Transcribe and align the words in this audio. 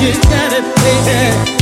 you 0.00 0.12
got 0.22 0.52
it, 0.52 0.64
baby. 0.76 1.59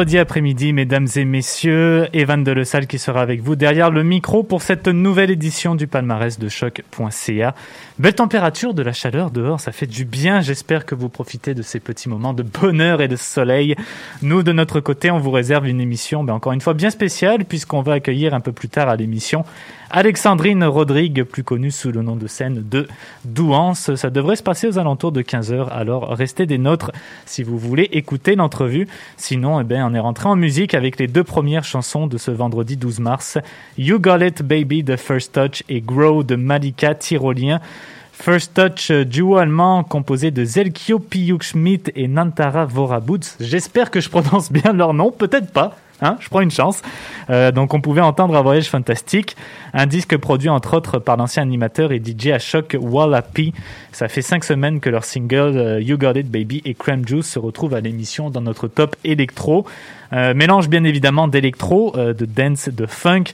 vendredi 0.00 0.16
après-midi, 0.16 0.72
mesdames 0.72 1.08
et 1.14 1.26
messieurs. 1.26 2.08
Evan 2.14 2.42
de 2.42 2.64
Salle 2.64 2.86
qui 2.86 2.98
sera 2.98 3.20
avec 3.20 3.42
vous 3.42 3.54
derrière 3.54 3.90
le 3.90 4.02
micro 4.02 4.42
pour 4.42 4.62
cette 4.62 4.88
nouvelle 4.88 5.30
édition 5.30 5.74
du 5.74 5.86
palmarès 5.86 6.38
de 6.38 6.48
choc.ca. 6.48 7.54
Belle 7.98 8.14
température, 8.14 8.72
de 8.72 8.82
la 8.82 8.94
chaleur 8.94 9.30
dehors, 9.30 9.60
ça 9.60 9.72
fait 9.72 9.86
du 9.86 10.06
bien. 10.06 10.40
J'espère 10.40 10.86
que 10.86 10.94
vous 10.94 11.10
profitez 11.10 11.52
de 11.52 11.60
ces 11.60 11.80
petits 11.80 12.08
moments 12.08 12.32
de 12.32 12.42
bonheur 12.42 13.02
et 13.02 13.08
de 13.08 13.16
soleil. 13.16 13.76
Nous, 14.22 14.42
de 14.42 14.52
notre 14.52 14.80
côté, 14.80 15.10
on 15.10 15.18
vous 15.18 15.32
réserve 15.32 15.68
une 15.68 15.82
émission, 15.82 16.24
ben, 16.24 16.32
encore 16.32 16.54
une 16.54 16.62
fois, 16.62 16.72
bien 16.72 16.88
spéciale 16.88 17.44
puisqu'on 17.44 17.82
va 17.82 17.92
accueillir 17.92 18.32
un 18.32 18.40
peu 18.40 18.52
plus 18.52 18.70
tard 18.70 18.88
à 18.88 18.96
l'émission 18.96 19.44
Alexandrine 19.92 20.62
Rodrigue, 20.64 21.24
plus 21.24 21.42
connue 21.42 21.72
sous 21.72 21.90
le 21.90 22.02
nom 22.02 22.14
de 22.14 22.28
scène 22.28 22.62
de 22.70 22.86
Douance. 23.24 23.94
Ça 23.96 24.08
devrait 24.08 24.36
se 24.36 24.42
passer 24.42 24.68
aux 24.68 24.78
alentours 24.78 25.10
de 25.10 25.20
15h, 25.20 25.68
alors 25.68 26.10
restez 26.10 26.46
des 26.46 26.58
nôtres 26.58 26.92
si 27.26 27.42
vous 27.42 27.58
voulez 27.58 27.88
écouter 27.90 28.36
l'entrevue. 28.36 28.86
Sinon, 29.16 29.60
eh 29.60 29.64
ben, 29.64 29.84
on 29.84 29.92
est 29.92 29.98
rentré 30.00 30.28
en 30.28 30.36
musique 30.36 30.74
avec 30.74 30.96
les 31.00 31.08
deux 31.08 31.24
premières 31.24 31.64
chansons 31.64 32.06
de 32.06 32.18
ce 32.18 32.30
vendredi 32.30 32.76
12 32.76 33.00
mars. 33.00 33.38
You 33.78 33.98
Got 33.98 34.18
It 34.18 34.42
Baby 34.42 34.84
de 34.84 34.94
First 34.94 35.32
Touch 35.32 35.64
et 35.68 35.80
Grow 35.80 36.22
de 36.22 36.36
Malika 36.36 36.94
Tyrolien. 36.94 37.60
First 38.12 38.54
Touch, 38.54 38.90
euh, 38.92 39.04
duo 39.04 39.38
allemand 39.38 39.82
composé 39.82 40.30
de 40.30 40.44
Zelkio 40.44 40.98
Piyuk 40.98 41.42
Schmidt 41.42 41.90
et 41.96 42.06
Nantara 42.06 42.64
Vorabutz. 42.64 43.36
J'espère 43.40 43.90
que 43.90 44.00
je 44.00 44.08
prononce 44.08 44.52
bien 44.52 44.72
leur 44.72 44.94
nom, 44.94 45.10
peut-être 45.10 45.50
pas. 45.50 45.74
Hein, 46.02 46.16
je 46.20 46.28
prends 46.28 46.40
une 46.40 46.50
chance. 46.50 46.82
Euh, 47.28 47.52
donc 47.52 47.74
on 47.74 47.80
pouvait 47.80 48.00
entendre 48.00 48.36
un 48.36 48.42
voyage 48.42 48.68
fantastique, 48.68 49.36
un 49.74 49.86
disque 49.86 50.16
produit 50.16 50.48
entre 50.48 50.76
autres 50.76 50.98
par 50.98 51.16
l'ancien 51.16 51.42
animateur 51.42 51.92
et 51.92 52.02
DJ 52.04 52.28
à 52.28 52.38
choc 52.38 52.76
Walla 52.80 53.22
P. 53.22 53.52
Ça 53.92 54.08
fait 54.08 54.22
cinq 54.22 54.44
semaines 54.44 54.80
que 54.80 54.90
leur 54.90 55.04
single 55.04 55.56
euh, 55.56 55.80
You 55.80 55.98
Got 55.98 56.12
It 56.12 56.30
Baby 56.30 56.62
et 56.64 56.74
Crème 56.74 57.06
Juice 57.06 57.26
se 57.26 57.38
retrouvent 57.38 57.74
à 57.74 57.80
l'émission 57.80 58.30
dans 58.30 58.40
notre 58.40 58.68
top 58.68 58.96
électro. 59.04 59.66
Euh, 60.12 60.34
mélange 60.34 60.68
bien 60.68 60.84
évidemment 60.84 61.28
d'électro, 61.28 61.94
euh, 61.96 62.12
de 62.14 62.24
dance, 62.24 62.68
de 62.68 62.86
funk. 62.86 63.24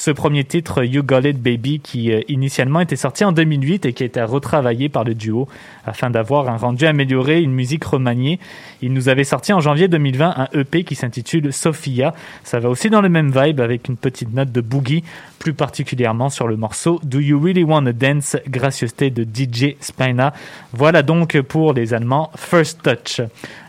Ce 0.00 0.10
premier 0.10 0.44
titre, 0.44 0.82
You 0.82 1.02
Got 1.02 1.28
It 1.28 1.42
Baby, 1.42 1.78
qui 1.78 2.10
euh, 2.10 2.22
initialement 2.26 2.80
était 2.80 2.96
sorti 2.96 3.22
en 3.22 3.32
2008 3.32 3.84
et 3.84 3.92
qui 3.92 4.02
a 4.02 4.06
été 4.06 4.22
retravaillé 4.22 4.88
par 4.88 5.04
le 5.04 5.14
duo 5.14 5.46
afin 5.84 6.08
d'avoir 6.08 6.48
un 6.48 6.56
rendu 6.56 6.86
amélioré, 6.86 7.42
une 7.42 7.52
musique 7.52 7.84
remaniée. 7.84 8.40
Il 8.80 8.94
nous 8.94 9.10
avait 9.10 9.24
sorti 9.24 9.52
en 9.52 9.60
janvier 9.60 9.88
2020 9.88 10.34
un 10.38 10.48
EP 10.58 10.84
qui 10.84 10.94
s'intitule 10.94 11.52
Sophia. 11.52 12.14
Ça 12.44 12.60
va 12.60 12.70
aussi 12.70 12.88
dans 12.88 13.02
le 13.02 13.10
même 13.10 13.30
vibe 13.30 13.60
avec 13.60 13.88
une 13.88 13.98
petite 13.98 14.32
note 14.32 14.50
de 14.50 14.62
boogie, 14.62 15.04
plus 15.38 15.52
particulièrement 15.52 16.30
sur 16.30 16.48
le 16.48 16.56
morceau 16.56 16.98
Do 17.04 17.20
You 17.20 17.38
Really 17.38 17.62
Wanna 17.62 17.92
Dance, 17.92 18.38
gracieuseté 18.48 19.10
de 19.10 19.22
DJ 19.22 19.76
Spina. 19.80 20.32
Voilà 20.72 21.02
donc 21.02 21.38
pour 21.42 21.74
les 21.74 21.92
Allemands 21.92 22.30
First 22.36 22.82
Touch. 22.82 23.20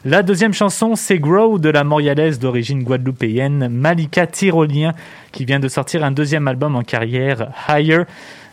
La 0.06 0.24
deuxième 0.24 0.54
chanson, 0.54 0.96
c'est 0.96 1.20
Grow 1.20 1.60
de 1.60 1.70
la 1.70 1.84
Montréalaise 1.84 2.40
d'origine 2.40 2.84
guadeloupéenne 2.84 3.68
Malika 3.68 4.28
Tyrolien 4.28 4.94
qui 5.32 5.46
vient 5.46 5.60
de 5.60 5.68
sortir 5.68 6.04
un 6.04 6.12
deuxième 6.12 6.48
album 6.48 6.76
en 6.76 6.84
carrière, 6.84 7.52
Higher. 7.70 8.04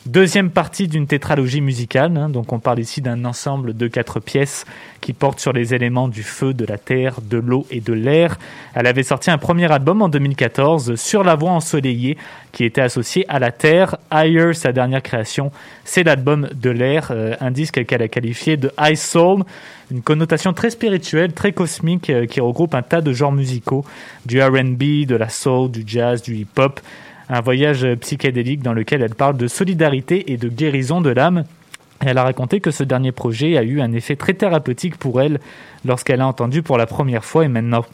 Deuxième 0.08 0.48
partie 0.48 0.88
d'une 0.88 1.06
tétralogie 1.06 1.60
musicale, 1.60 2.16
hein, 2.16 2.30
donc 2.30 2.54
on 2.54 2.60
parle 2.60 2.78
ici 2.78 3.02
d'un 3.02 3.26
ensemble 3.26 3.76
de 3.76 3.88
quatre 3.88 4.20
pièces 4.20 4.64
qui 5.02 5.12
portent 5.12 5.38
sur 5.38 5.52
les 5.52 5.74
éléments 5.74 6.08
du 6.08 6.22
feu, 6.22 6.54
de 6.54 6.64
la 6.64 6.78
terre, 6.78 7.16
de 7.20 7.36
l'eau 7.36 7.66
et 7.70 7.82
de 7.82 7.92
l'air. 7.92 8.38
Elle 8.72 8.86
avait 8.86 9.02
sorti 9.02 9.30
un 9.30 9.36
premier 9.36 9.70
album 9.70 10.00
en 10.00 10.08
2014, 10.08 10.94
Sur 10.94 11.24
la 11.24 11.34
voie 11.34 11.50
ensoleillée, 11.50 12.16
qui 12.52 12.64
était 12.64 12.80
associé 12.80 13.26
à 13.28 13.38
la 13.38 13.52
terre. 13.52 13.98
Higher, 14.10 14.54
sa 14.54 14.72
dernière 14.72 15.02
création, 15.02 15.52
c'est 15.84 16.04
l'album 16.04 16.48
de 16.54 16.70
l'air, 16.70 17.08
euh, 17.10 17.36
un 17.40 17.50
disque 17.50 17.84
qu'elle 17.84 18.00
a 18.00 18.08
qualifié 18.08 18.56
de 18.56 18.72
High 18.80 18.96
Soul, 18.96 19.44
une 19.90 20.00
connotation 20.00 20.54
très 20.54 20.70
spirituelle, 20.70 21.34
très 21.34 21.52
cosmique, 21.52 22.08
euh, 22.08 22.24
qui 22.24 22.40
regroupe 22.40 22.74
un 22.74 22.80
tas 22.80 23.02
de 23.02 23.12
genres 23.12 23.32
musicaux, 23.32 23.84
du 24.24 24.40
R&B, 24.40 25.04
de 25.04 25.16
la 25.16 25.28
soul, 25.28 25.70
du 25.70 25.84
jazz, 25.86 26.22
du 26.22 26.34
hip-hop 26.34 26.80
un 27.28 27.40
voyage 27.40 27.86
psychédélique 28.00 28.62
dans 28.62 28.72
lequel 28.72 29.02
elle 29.02 29.14
parle 29.14 29.36
de 29.36 29.46
solidarité 29.48 30.32
et 30.32 30.36
de 30.36 30.48
guérison 30.48 31.00
de 31.00 31.10
l'âme. 31.10 31.44
Elle 32.00 32.18
a 32.18 32.22
raconté 32.22 32.60
que 32.60 32.70
ce 32.70 32.84
dernier 32.84 33.12
projet 33.12 33.56
a 33.56 33.62
eu 33.62 33.80
un 33.80 33.92
effet 33.92 34.16
très 34.16 34.34
thérapeutique 34.34 34.96
pour 34.96 35.20
elle 35.20 35.40
lorsqu'elle 35.84 36.20
a 36.20 36.26
entendu 36.26 36.62
pour 36.62 36.78
la 36.78 36.86
première 36.86 37.24
fois 37.24 37.44
et 37.44 37.48
maintenant 37.48 37.84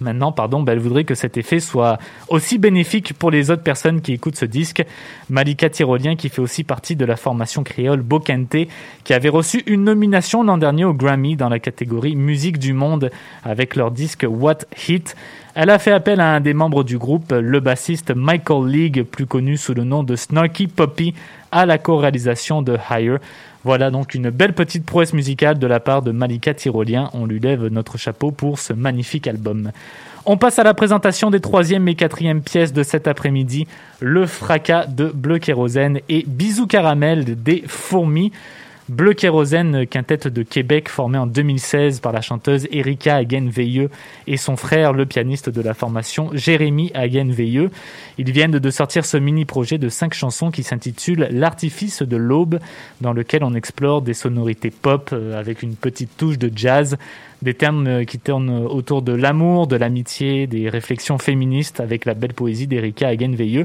Maintenant, 0.00 0.32
pardon, 0.32 0.62
bah, 0.62 0.72
elle 0.72 0.78
voudrait 0.78 1.04
que 1.04 1.14
cet 1.14 1.36
effet 1.36 1.60
soit 1.60 1.98
aussi 2.28 2.58
bénéfique 2.58 3.14
pour 3.14 3.30
les 3.30 3.50
autres 3.50 3.62
personnes 3.62 4.00
qui 4.00 4.12
écoutent 4.12 4.36
ce 4.36 4.44
disque. 4.44 4.84
Malika 5.30 5.70
Tyrolien, 5.70 6.16
qui 6.16 6.28
fait 6.28 6.40
aussi 6.40 6.64
partie 6.64 6.96
de 6.96 7.04
la 7.04 7.16
formation 7.16 7.62
créole 7.62 8.02
Bokente, 8.02 8.56
qui 9.04 9.14
avait 9.14 9.28
reçu 9.28 9.62
une 9.66 9.84
nomination 9.84 10.42
l'an 10.42 10.58
dernier 10.58 10.84
au 10.84 10.94
Grammy 10.94 11.36
dans 11.36 11.48
la 11.48 11.58
catégorie 11.58 12.16
Musique 12.16 12.58
du 12.58 12.72
Monde 12.72 13.10
avec 13.44 13.76
leur 13.76 13.90
disque 13.90 14.26
What 14.28 14.58
Hit. 14.88 15.16
Elle 15.54 15.70
a 15.70 15.78
fait 15.78 15.92
appel 15.92 16.20
à 16.20 16.34
un 16.34 16.40
des 16.40 16.54
membres 16.54 16.82
du 16.82 16.98
groupe, 16.98 17.30
le 17.32 17.60
bassiste 17.60 18.12
Michael 18.14 18.66
League, 18.66 19.02
plus 19.04 19.26
connu 19.26 19.56
sous 19.56 19.74
le 19.74 19.84
nom 19.84 20.02
de 20.02 20.16
Snarky 20.16 20.66
Poppy, 20.66 21.14
à 21.52 21.64
la 21.66 21.78
co-réalisation 21.78 22.62
de 22.62 22.76
Higher. 22.90 23.18
Voilà 23.64 23.90
donc 23.90 24.14
une 24.14 24.28
belle 24.28 24.52
petite 24.52 24.84
prouesse 24.84 25.14
musicale 25.14 25.58
de 25.58 25.66
la 25.66 25.80
part 25.80 26.02
de 26.02 26.12
Malika 26.12 26.52
Tyrolien. 26.52 27.08
On 27.14 27.24
lui 27.24 27.40
lève 27.40 27.66
notre 27.68 27.96
chapeau 27.96 28.30
pour 28.30 28.58
ce 28.58 28.74
magnifique 28.74 29.26
album. 29.26 29.72
On 30.26 30.36
passe 30.36 30.58
à 30.58 30.64
la 30.64 30.74
présentation 30.74 31.30
des 31.30 31.40
troisième 31.40 31.88
et 31.88 31.94
quatrième 31.94 32.42
pièces 32.42 32.74
de 32.74 32.82
cet 32.82 33.08
après-midi. 33.08 33.66
Le 34.00 34.26
fracas 34.26 34.84
de 34.86 35.06
Bleu 35.06 35.38
Kérosène 35.38 36.00
et 36.10 36.24
Bisous 36.26 36.66
Caramel 36.66 37.42
des 37.42 37.64
Fourmis. 37.66 38.32
Bleu 38.90 39.14
Kérosène, 39.14 39.86
quintette 39.86 40.28
de 40.28 40.42
Québec 40.42 40.90
formée 40.90 41.16
en 41.16 41.26
2016 41.26 42.00
par 42.00 42.12
la 42.12 42.20
chanteuse 42.20 42.68
Erika 42.70 43.16
Hagen-Veilleux 43.16 43.88
et 44.26 44.36
son 44.36 44.56
frère, 44.56 44.92
le 44.92 45.06
pianiste 45.06 45.48
de 45.48 45.62
la 45.62 45.72
formation 45.72 46.28
Jérémy 46.34 46.90
Hagen-Veilleux. 46.92 47.70
Ils 48.18 48.30
viennent 48.30 48.58
de 48.58 48.70
sortir 48.70 49.06
ce 49.06 49.16
mini-projet 49.16 49.78
de 49.78 49.88
cinq 49.88 50.12
chansons 50.12 50.50
qui 50.50 50.62
s'intitule 50.62 51.28
L'artifice 51.30 52.02
de 52.02 52.16
l'aube, 52.18 52.58
dans 53.00 53.14
lequel 53.14 53.42
on 53.42 53.54
explore 53.54 54.02
des 54.02 54.12
sonorités 54.12 54.70
pop 54.70 55.10
euh, 55.14 55.40
avec 55.40 55.62
une 55.62 55.76
petite 55.76 56.14
touche 56.18 56.38
de 56.38 56.50
jazz, 56.54 56.98
des 57.40 57.54
termes 57.54 57.86
euh, 57.86 58.04
qui 58.04 58.18
tournent 58.18 58.66
autour 58.66 59.00
de 59.00 59.12
l'amour, 59.12 59.66
de 59.66 59.76
l'amitié, 59.76 60.46
des 60.46 60.68
réflexions 60.68 61.16
féministes 61.16 61.80
avec 61.80 62.04
la 62.04 62.12
belle 62.12 62.34
poésie 62.34 62.66
d'Erika 62.66 63.08
Hagen-Veilleux. 63.08 63.64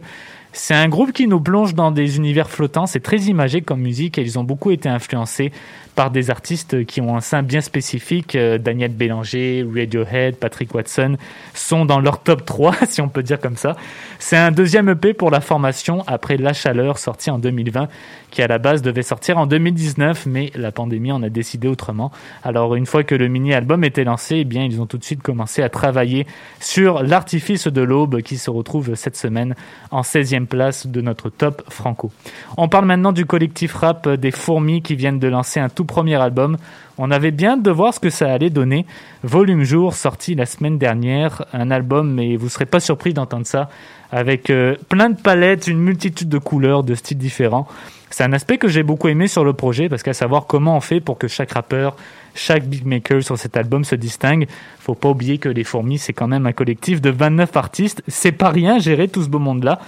C'est 0.51 0.73
un 0.73 0.89
groupe 0.89 1.11
qui 1.13 1.27
nous 1.27 1.39
plonge 1.39 1.75
dans 1.75 1.91
des 1.91 2.17
univers 2.17 2.49
flottants, 2.49 2.87
c'est 2.87 3.01
très 3.01 3.17
imagé 3.17 3.61
comme 3.61 3.81
musique 3.81 4.17
et 4.17 4.21
ils 4.21 4.39
ont 4.39 4.43
beaucoup 4.43 4.71
été 4.71 4.89
influencés 4.89 5.51
par 5.99 6.11
des 6.11 6.29
artistes 6.29 6.85
qui 6.85 7.01
ont 7.01 7.17
un 7.17 7.19
sein 7.19 7.43
bien 7.43 7.59
spécifique. 7.59 8.35
Euh, 8.35 8.57
Daniel 8.57 8.93
Bélanger, 8.93 9.65
Radiohead, 9.75 10.37
Patrick 10.37 10.73
Watson 10.73 11.17
sont 11.53 11.83
dans 11.83 11.99
leur 11.99 12.23
top 12.23 12.45
3, 12.45 12.73
si 12.87 13.01
on 13.01 13.09
peut 13.09 13.21
dire 13.21 13.37
comme 13.37 13.57
ça. 13.57 13.75
C'est 14.17 14.37
un 14.37 14.51
deuxième 14.51 14.87
EP 14.87 15.13
pour 15.13 15.29
la 15.29 15.41
formation 15.41 16.05
après 16.07 16.37
La 16.37 16.53
Chaleur, 16.53 16.99
sorti 16.99 17.29
en 17.29 17.37
2020, 17.37 17.89
qui 18.31 18.41
à 18.41 18.47
la 18.47 18.59
base 18.59 18.81
devait 18.81 19.03
sortir 19.03 19.37
en 19.37 19.45
2019, 19.45 20.25
mais 20.25 20.51
la 20.55 20.71
pandémie 20.71 21.11
en 21.11 21.21
a 21.21 21.27
décidé 21.27 21.67
autrement. 21.67 22.11
Alors 22.43 22.75
une 22.75 22.85
fois 22.85 23.03
que 23.03 23.15
le 23.15 23.27
mini-album 23.27 23.83
était 23.83 24.05
lancé, 24.05 24.47
eh 24.49 24.55
ils 24.55 24.81
ont 24.81 24.85
tout 24.85 24.97
de 24.97 25.03
suite 25.03 25.21
commencé 25.21 25.63
à 25.63 25.69
travailler 25.69 26.25
sur 26.61 27.03
l'artifice 27.03 27.67
de 27.67 27.81
l'aube 27.81 28.21
qui 28.21 28.37
se 28.37 28.49
retrouve 28.49 28.95
cette 28.95 29.17
semaine 29.17 29.53
en 29.91 30.01
16e 30.01 30.38
place 30.45 30.87
de 30.87 31.01
notre 31.01 31.29
top 31.29 31.63
franco. 31.69 32.11
On 32.57 32.67
parle 32.67 32.85
maintenant 32.85 33.11
du 33.11 33.25
collectif 33.25 33.73
rap 33.75 34.07
des 34.09 34.31
fourmis 34.31 34.81
qui 34.81 34.95
viennent 34.95 35.19
de 35.19 35.27
lancer 35.27 35.59
un 35.59 35.69
tout 35.69 35.85
premier 35.85 36.15
album. 36.15 36.57
On 36.97 37.11
avait 37.11 37.31
bien 37.31 37.57
de 37.57 37.71
voir 37.71 37.93
ce 37.93 37.99
que 37.99 38.09
ça 38.09 38.31
allait 38.31 38.49
donner. 38.49 38.85
Volume 39.23 39.63
Jour, 39.63 39.93
sorti 39.93 40.35
la 40.35 40.45
semaine 40.45 40.77
dernière, 40.77 41.45
un 41.53 41.71
album, 41.71 42.13
mais 42.13 42.35
vous 42.35 42.49
serez 42.49 42.65
pas 42.65 42.79
surpris 42.79 43.13
d'entendre 43.13 43.45
ça, 43.45 43.69
avec 44.11 44.49
euh, 44.49 44.75
plein 44.89 45.09
de 45.09 45.19
palettes, 45.19 45.67
une 45.67 45.79
multitude 45.79 46.29
de 46.29 46.37
couleurs, 46.37 46.83
de 46.83 46.95
styles 46.95 47.17
différents. 47.17 47.67
C'est 48.09 48.23
un 48.23 48.33
aspect 48.33 48.57
que 48.57 48.67
j'ai 48.67 48.83
beaucoup 48.83 49.07
aimé 49.07 49.27
sur 49.27 49.45
le 49.45 49.53
projet, 49.53 49.87
parce 49.87 50.03
qu'à 50.03 50.13
savoir 50.13 50.45
comment 50.45 50.75
on 50.75 50.81
fait 50.81 50.99
pour 50.99 51.17
que 51.17 51.27
chaque 51.27 51.51
rappeur, 51.51 51.95
chaque 52.33 52.65
beatmaker 52.65 53.23
sur 53.23 53.37
cet 53.37 53.55
album 53.55 53.83
se 53.83 53.95
distingue. 53.95 54.47
Faut 54.79 54.95
pas 54.95 55.09
oublier 55.09 55.37
que 55.37 55.49
les 55.49 55.63
Fourmis, 55.63 55.99
c'est 55.99 56.13
quand 56.13 56.27
même 56.27 56.45
un 56.45 56.53
collectif 56.53 57.01
de 57.01 57.09
29 57.09 57.55
artistes. 57.55 58.03
C'est 58.07 58.31
pas 58.31 58.49
rien 58.49 58.79
gérer 58.79 59.07
tout 59.07 59.23
ce 59.23 59.29
beau 59.29 59.39
monde-là. 59.39 59.79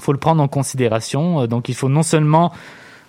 Faut 0.00 0.12
le 0.12 0.18
prendre 0.18 0.42
en 0.42 0.48
considération. 0.48 1.42
Euh, 1.42 1.46
Donc 1.46 1.68
il 1.68 1.74
faut 1.74 1.88
non 1.88 2.02
seulement 2.02 2.52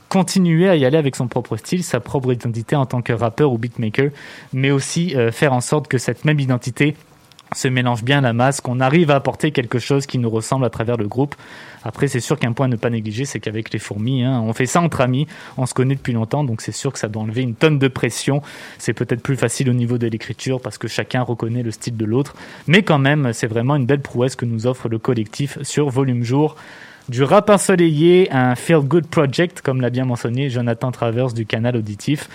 continuer 0.09 0.69
à 0.69 0.75
y 0.75 0.85
aller 0.85 0.97
avec 0.97 1.15
son 1.15 1.27
propre 1.27 1.57
style, 1.57 1.83
sa 1.83 1.99
propre 1.99 2.31
identité 2.31 2.75
en 2.75 2.85
tant 2.85 3.01
que 3.01 3.11
rappeur 3.11 3.51
ou 3.51 3.57
beatmaker, 3.57 4.11
mais 4.53 4.71
aussi 4.71 5.15
euh, 5.15 5.31
faire 5.31 5.53
en 5.53 5.61
sorte 5.61 5.87
que 5.87 5.97
cette 5.97 6.25
même 6.25 6.39
identité 6.39 6.95
se 7.55 7.67
mélange 7.67 8.03
bien 8.03 8.21
la 8.21 8.33
masse, 8.33 8.61
qu'on 8.61 8.79
arrive 8.79 9.09
à 9.09 9.15
apporter 9.15 9.51
quelque 9.51 9.79
chose 9.79 10.05
qui 10.05 10.19
nous 10.19 10.29
ressemble 10.29 10.65
à 10.65 10.69
travers 10.69 10.97
le 10.97 11.07
groupe. 11.07 11.35
Après, 11.83 12.07
c'est 12.07 12.19
sûr 12.19 12.37
qu'un 12.37 12.51
point 12.51 12.65
à 12.65 12.69
ne 12.69 12.75
pas 12.75 12.89
négliger, 12.89 13.25
c'est 13.25 13.39
qu'avec 13.39 13.71
les 13.71 13.79
fourmis, 13.79 14.23
hein, 14.23 14.41
on 14.41 14.53
fait 14.53 14.65
ça 14.65 14.81
entre 14.81 15.01
amis, 15.01 15.27
on 15.57 15.65
se 15.65 15.73
connaît 15.73 15.95
depuis 15.95 16.13
longtemps, 16.13 16.43
donc 16.43 16.61
c'est 16.61 16.71
sûr 16.71 16.91
que 16.91 16.99
ça 16.99 17.07
doit 17.07 17.21
enlever 17.21 17.41
une 17.41 17.55
tonne 17.55 17.79
de 17.79 17.87
pression. 17.87 18.41
C'est 18.77 18.93
peut-être 18.93 19.21
plus 19.21 19.37
facile 19.37 19.69
au 19.69 19.73
niveau 19.73 19.97
de 19.97 20.07
l'écriture 20.07 20.59
parce 20.61 20.77
que 20.77 20.87
chacun 20.87 21.21
reconnaît 21.21 21.63
le 21.63 21.71
style 21.71 21.95
de 21.95 22.05
l'autre, 22.05 22.35
mais 22.67 22.83
quand 22.83 22.99
même, 22.99 23.33
c'est 23.33 23.47
vraiment 23.47 23.75
une 23.75 23.85
belle 23.85 24.01
prouesse 24.01 24.35
que 24.35 24.45
nous 24.45 24.67
offre 24.67 24.89
le 24.89 24.99
collectif 24.99 25.57
sur 25.61 25.89
Volume 25.89 26.23
Jour 26.23 26.55
du 27.09 27.23
rap 27.23 27.51
ensoleillé 27.51 28.31
un 28.31 28.55
feel 28.55 28.79
good 28.79 29.05
project, 29.05 29.61
comme 29.61 29.79
l'a 29.79 29.91
bien 29.91 30.05
mentionné 30.05 30.49
Jonathan 30.49 30.91
Travers 30.91 31.33
du 31.33 31.45
canal 31.45 31.75
auditif. 31.77 32.29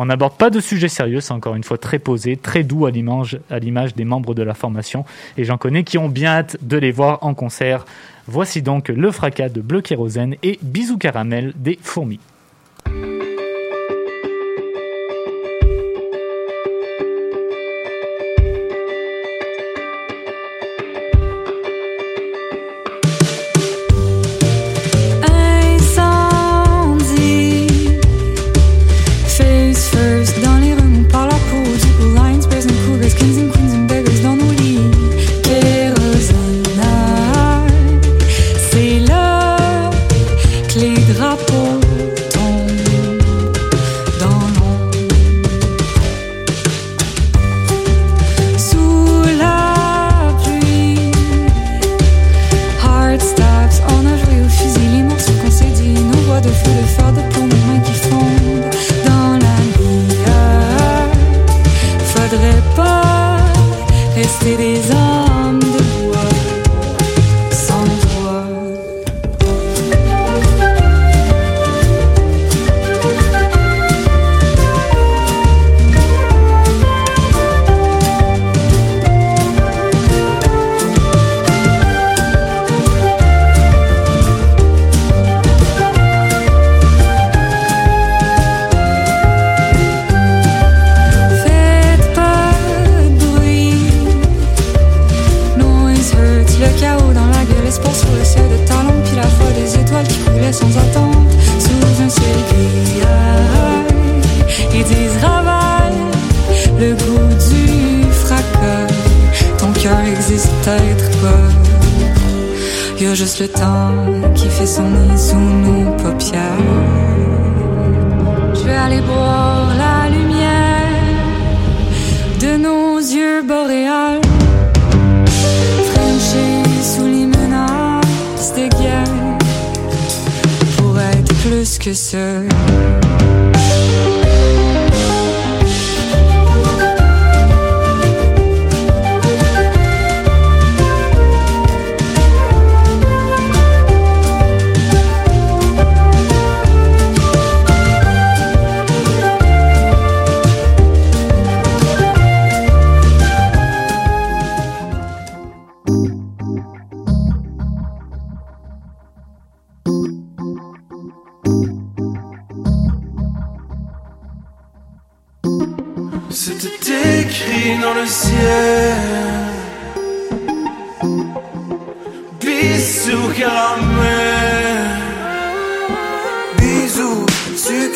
On 0.00 0.06
n'aborde 0.06 0.36
pas 0.36 0.48
de 0.48 0.60
sujet 0.60 0.86
sérieux, 0.86 1.20
c'est 1.20 1.32
encore 1.32 1.56
une 1.56 1.64
fois 1.64 1.76
très 1.76 1.98
posé, 1.98 2.36
très 2.36 2.62
doux 2.62 2.86
à 2.86 2.92
l'image, 2.92 3.40
des 3.96 4.04
membres 4.04 4.32
de 4.32 4.44
la 4.44 4.54
formation, 4.54 5.04
et 5.36 5.42
j'en 5.42 5.58
connais 5.58 5.82
qui 5.82 5.98
ont 5.98 6.08
bien 6.08 6.30
hâte 6.30 6.56
de 6.62 6.76
les 6.76 6.92
voir 6.92 7.18
en 7.22 7.34
concert. 7.34 7.84
Voici 8.28 8.62
donc 8.62 8.90
le 8.90 9.10
fracas 9.10 9.48
de 9.48 9.60
Bleu 9.60 9.80
Kérosène 9.80 10.36
et 10.44 10.60
Bisous 10.62 10.98
Caramel 10.98 11.52
des 11.56 11.80
Fourmis. 11.82 12.20
Rester 64.38 64.56
des 64.56 65.27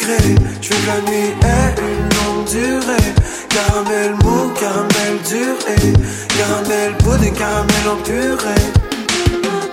Je 0.03 0.09
veux 0.09 0.81
que 0.81 0.87
la 0.89 1.01
nuit 1.11 1.31
ait 1.43 1.75
une 1.79 2.09
longue 2.19 2.49
durée. 2.49 3.13
Caramel 3.49 4.15
mou, 4.25 4.51
caramel 4.59 5.19
dur 5.29 5.57
et 5.69 5.93
caramel 6.37 6.97
pudding, 6.99 7.35
caramel 7.35 7.89
en 7.89 7.97
purée. 8.03 8.67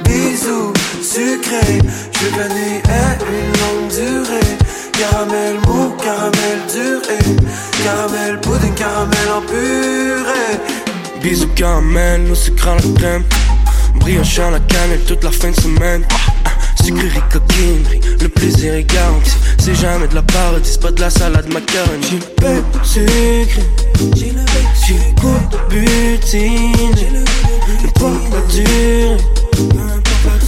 Bisous 0.03 0.73
sucrés. 1.01 1.79
Je 2.11 2.25
veux 2.25 2.31
que 2.31 2.39
la 2.39 2.47
nuit 2.49 2.77
ait 2.77 3.17
une 3.25 3.51
longue 3.59 3.89
durée. 3.89 4.57
Caramel 4.99 5.55
mou, 5.65 5.95
caramel 6.03 6.59
dur 6.71 7.01
et 7.09 7.83
caramel 7.83 8.39
pudding, 8.41 8.75
caramel 8.75 9.29
en 9.35 9.41
purée. 9.41 10.59
Bisous 11.23 11.47
caramel, 11.55 12.23
nous 12.23 12.35
sucrant 12.35 12.75
la 12.75 12.99
crème 12.99 13.23
Brioche 13.95 14.39
à 14.39 14.51
la 14.51 14.59
cannelle 14.59 15.03
toute 15.07 15.23
la 15.23 15.31
fin 15.31 15.49
de 15.49 15.59
semaine 15.59 16.05
Sucrerie 16.83 17.21
coquinerie, 17.31 18.01
le 18.21 18.29
plaisir 18.29 18.73
est 18.73 18.83
garanti. 18.83 19.31
C'est 19.57 19.75
jamais 19.75 20.07
de 20.07 20.15
la 20.15 20.21
parodie, 20.21 20.69
c'est 20.69 20.81
pas 20.81 20.91
de 20.91 21.01
la 21.01 21.09
salade 21.09 21.51
macaroni. 21.51 22.01
J'ai 22.03 22.15
le 22.15 22.25
bec 22.41 22.65
sucré 22.83 23.63
J'ai 24.15 24.31
le 24.93 25.21
goût 25.21 25.39
de 25.51 25.57
butine. 25.69 26.95
Ne 27.83 27.89
pas 27.99 28.11
la 28.31 28.41
durée 28.51 29.17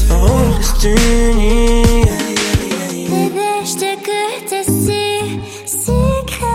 On 0.09 0.57
reste 0.57 0.83
unis. 0.83 2.05
Bébé, 3.09 3.51
je 3.65 3.75
te 3.75 3.91
goûte 3.95 4.53
si 4.65 5.41
sucré. 5.65 6.51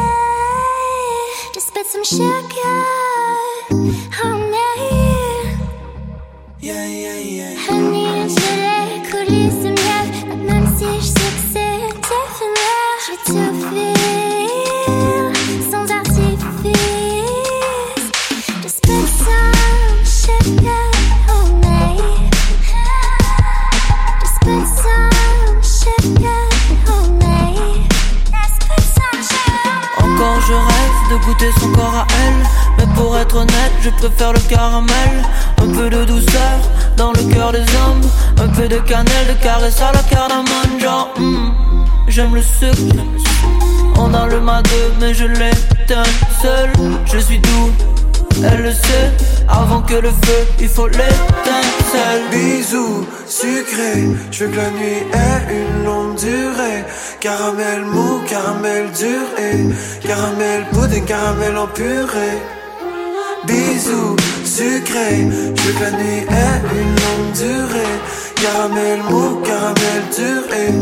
Just 1.54 1.72
some 1.92 2.04
sugar 2.04 2.55
je 33.82 33.90
préfère 33.90 34.32
le 34.32 34.40
caramel. 34.40 35.14
Un 35.62 35.68
peu 35.68 35.88
de 35.90 36.04
douceur 36.04 36.58
dans 36.96 37.12
le 37.12 37.22
cœur 37.32 37.52
des 37.52 37.58
hommes. 37.60 38.02
Un 38.38 38.48
peu 38.48 38.68
de 38.68 38.78
cannelle, 38.78 39.26
de 39.28 39.42
caresse 39.42 39.80
à 39.80 39.92
la 39.92 40.02
cardamone 40.02 40.44
hmm, 41.18 41.84
j'aime 42.08 42.34
le 42.34 42.42
sucre. 42.42 43.02
On 43.96 44.12
a 44.14 44.26
le 44.26 44.40
mât 44.40 44.62
deux 44.62 44.92
mais 45.00 45.14
je 45.14 45.24
l'éteins 45.24 46.02
seul. 46.42 46.70
Je 47.06 47.18
suis 47.18 47.38
doux, 47.38 47.72
elle 48.44 48.62
le 48.62 48.72
sait. 48.72 49.10
Avant 49.48 49.80
que 49.82 49.94
le 49.94 50.10
feu 50.10 50.40
il 50.60 50.68
faut 50.68 50.88
l'étincelle 50.88 52.24
Bisous 52.30 53.06
sucrés, 53.26 54.08
je 54.32 54.44
veux 54.44 54.50
que 54.50 54.56
la 54.56 54.70
nuit 54.70 55.02
ait 55.12 55.54
une 55.54 55.84
longue 55.84 56.16
durée. 56.16 56.84
Caramel 57.20 57.84
mou, 57.84 58.20
caramel 58.28 58.90
dur 58.92 59.22
et 59.38 60.06
caramel 60.06 60.66
pudding, 60.72 61.04
caramel 61.04 61.56
en 61.56 61.66
purée. 61.68 62.55
Bisous 63.46 64.16
sucrés, 64.44 65.28
je 65.54 65.70
veux 65.78 65.90
la 65.90 65.90
ait 65.90 66.60
une 66.80 66.94
longue 67.02 67.32
durée. 67.34 67.96
Caramel 68.42 69.00
mou, 69.08 69.40
caramel 69.44 70.02
dur 70.14 70.42
et 70.52 70.72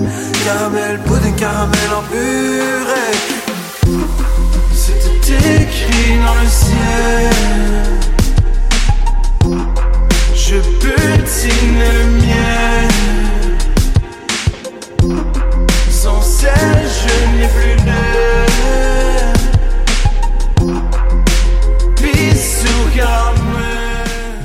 caramel 0.45 0.99
pudding, 1.07 1.35
caramel 1.37 1.91
en 1.97 2.03
purée. 2.11 3.17
C'était 4.73 5.63
écrit 5.63 6.19
dans 6.25 6.39
le 6.43 6.49
ciel. 6.49 7.35
Je 10.35 10.57
butine 10.81 11.79
le 11.79 12.14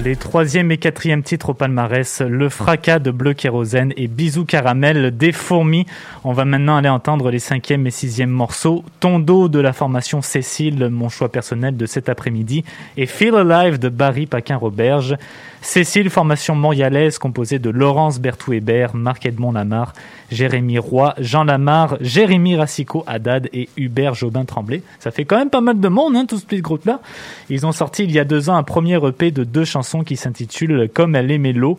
Les 0.10 0.15
troisième 0.15 0.72
et 0.72 0.80
quatrième 0.80 1.22
titre 1.22 1.50
au 1.50 1.54
palmarès, 1.54 2.22
Le 2.22 2.50
fracas 2.50 2.98
de 2.98 3.12
Bleu 3.12 3.36
Kérosène 3.36 3.93
et 3.95 4.08
Bisous 4.08 4.43
Caramel 4.43 5.15
des 5.15 5.32
fourmis. 5.32 5.86
On 6.24 6.34
va 6.34 6.45
maintenant 6.45 6.78
aller 6.78 6.89
entendre 6.89 7.30
les 7.30 7.38
cinquième 7.38 7.86
et 7.86 7.91
sixième 7.91 8.32
morceaux. 8.32 8.84
Tondo 9.02 9.50
de 9.50 9.60
la 9.60 9.72
formation 9.72 10.24
Cécile, 10.24 10.89
mon 10.89 11.10
choix 11.10 11.32
personnel 11.32 11.78
de 11.78 11.86
cet 11.86 12.10
après-midi, 12.10 12.63
et 12.98 13.06
Feel 13.06 13.36
Alive 13.36 13.78
de 13.78 13.89
Barry 13.89 14.26
Paquin-Roberge. 14.26 15.15
Cécile, 15.62 16.10
formation 16.10 16.56
montréalaise 16.56 17.19
composée 17.19 17.60
de 17.60 17.69
Laurence 17.69 18.19
Berthou-Hébert, 18.19 18.95
Marc-Edmond 18.95 19.52
Lamar, 19.52 19.93
Jérémy 20.32 20.80
Roy, 20.80 21.13
Jean 21.19 21.43
Lamar, 21.43 21.98
Jérémy 22.00 22.56
Racicot 22.56 23.04
Haddad 23.06 23.50
et 23.52 23.67
Hubert 23.78 24.15
Jobin-Tremblay. 24.15 24.82
Ça 25.00 25.12
fait 25.12 25.26
quand 25.26 25.38
même 25.38 25.50
pas 25.50 25.62
mal 25.62 25.80
de 25.80 25.88
monde, 25.88 26.15
hein, 26.15 26.26
tout 26.26 26.38
ce 26.38 26.45
petit 26.45 26.62
groupe-là. 26.62 27.02
Ils 27.50 27.65
ont 27.67 27.74
sorti 27.74 28.06
il 28.06 28.12
y 28.12 28.19
a 28.19 28.24
deux 28.24 28.50
ans 28.50 28.56
un 28.56 28.63
premier 28.63 29.06
EP 29.06 29.32
de 29.32 29.43
deux 29.43 29.65
chansons 29.65 29.99
qui 30.04 30.16
s'intitule 30.16 30.90
Comme 30.94 31.16
elle 31.16 31.32
aimait 31.32 31.54
l'eau. 31.54 31.78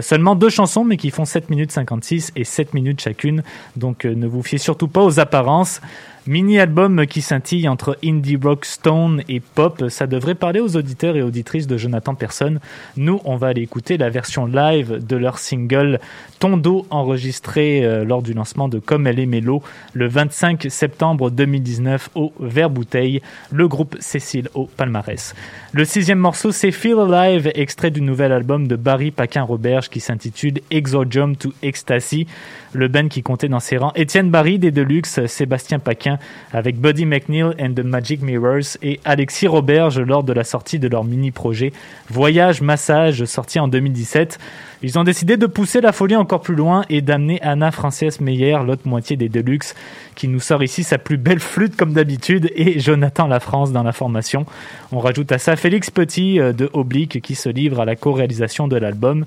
Seulement 0.00 0.34
deux 0.34 0.48
chansons, 0.48 0.84
mais 0.84 0.96
qui 0.96 1.10
font 1.10 1.24
7 1.24 1.50
minutes 1.50 1.72
56 1.72 2.32
et 2.36 2.44
7 2.44 2.74
minutes 2.74 3.00
chacune. 3.00 3.42
Donc 3.76 4.04
euh, 4.04 4.14
ne 4.14 4.26
vous 4.26 4.42
fiez 4.42 4.58
surtout 4.58 4.88
pas 4.88 5.02
aux 5.02 5.20
apparences. 5.20 5.80
Mini-album 6.26 7.04
qui 7.06 7.20
scintille 7.20 7.68
entre 7.68 7.98
indie 8.02 8.38
rock, 8.42 8.64
stone 8.64 9.22
et 9.28 9.40
pop. 9.40 9.84
Ça 9.90 10.06
devrait 10.06 10.34
parler 10.34 10.60
aux 10.60 10.74
auditeurs 10.74 11.16
et 11.16 11.22
auditrices 11.22 11.66
de 11.66 11.76
Jonathan 11.76 12.14
Person. 12.14 12.60
Nous, 12.96 13.20
on 13.26 13.36
va 13.36 13.48
aller 13.48 13.60
écouter 13.60 13.98
la 13.98 14.08
version 14.08 14.46
live 14.46 15.04
de 15.06 15.16
leur 15.16 15.38
single 15.38 16.00
Tondo, 16.38 16.86
enregistré 16.88 17.84
euh, 17.84 18.04
lors 18.04 18.22
du 18.22 18.32
lancement 18.32 18.68
de 18.68 18.78
Comme 18.78 19.06
elle 19.06 19.18
est 19.18 19.26
mélo 19.26 19.62
le 19.92 20.08
25 20.08 20.66
septembre 20.70 21.30
2019 21.30 22.10
au 22.14 22.32
Vert 22.40 22.70
Bouteille, 22.70 23.20
le 23.52 23.68
groupe 23.68 23.96
Cécile 24.00 24.48
au 24.54 24.64
palmarès. 24.64 25.34
Le 25.72 25.84
sixième 25.84 26.18
morceau, 26.18 26.52
c'est 26.52 26.70
Feel 26.70 27.00
Alive, 27.00 27.50
extrait 27.54 27.90
du 27.90 28.00
nouvel 28.00 28.32
album 28.32 28.66
de 28.66 28.76
Barry 28.76 29.10
Paquin-Roberge 29.10 29.90
qui 29.90 30.00
s'intitule 30.00 30.60
Exordium 30.70 31.36
to 31.36 31.52
Ecstasy. 31.62 32.26
Le 32.74 32.88
band 32.88 33.06
qui 33.06 33.22
comptait 33.22 33.48
dans 33.48 33.60
ses 33.60 33.76
rangs 33.76 33.92
Étienne 33.94 34.30
Barry 34.30 34.58
des 34.58 34.72
Deluxe, 34.72 35.24
Sébastien 35.26 35.78
Paquin 35.78 36.18
avec 36.52 36.80
Buddy 36.80 37.06
McNeil 37.06 37.54
and 37.60 37.74
the 37.74 37.84
Magic 37.84 38.20
Mirrors 38.20 38.76
et 38.82 38.98
Alexis 39.04 39.46
Roberge 39.46 40.00
lors 40.00 40.24
de 40.24 40.32
la 40.32 40.42
sortie 40.42 40.80
de 40.80 40.88
leur 40.88 41.04
mini-projet 41.04 41.72
Voyage 42.10 42.62
Massage 42.62 43.24
sorti 43.26 43.60
en 43.60 43.68
2017. 43.68 44.38
Ils 44.82 44.98
ont 44.98 45.04
décidé 45.04 45.36
de 45.36 45.46
pousser 45.46 45.80
la 45.80 45.92
folie 45.92 46.16
encore 46.16 46.40
plus 46.40 46.54
loin 46.54 46.84
et 46.90 47.00
d'amener 47.00 47.40
Anna 47.42 47.70
Frances 47.70 48.20
Meyer, 48.20 48.58
l'autre 48.66 48.86
moitié 48.86 49.16
des 49.16 49.28
Deluxe, 49.28 49.74
qui 50.14 50.28
nous 50.28 50.40
sort 50.40 50.62
ici 50.62 50.82
sa 50.82 50.98
plus 50.98 51.16
belle 51.16 51.40
flûte 51.40 51.76
comme 51.76 51.92
d'habitude, 51.92 52.50
et 52.54 52.80
Jonathan 52.80 53.26
La 53.26 53.40
France 53.40 53.72
dans 53.72 53.82
la 53.82 53.92
formation. 53.92 54.46
On 54.92 54.98
rajoute 54.98 55.32
à 55.32 55.38
ça 55.38 55.56
Félix 55.56 55.90
Petit 55.90 56.40
euh, 56.40 56.52
de 56.52 56.70
Oblique 56.72 57.20
qui 57.22 57.34
se 57.34 57.48
livre 57.48 57.80
à 57.80 57.84
la 57.84 57.96
co-réalisation 57.96 58.68
de 58.68 58.76
l'album. 58.76 59.24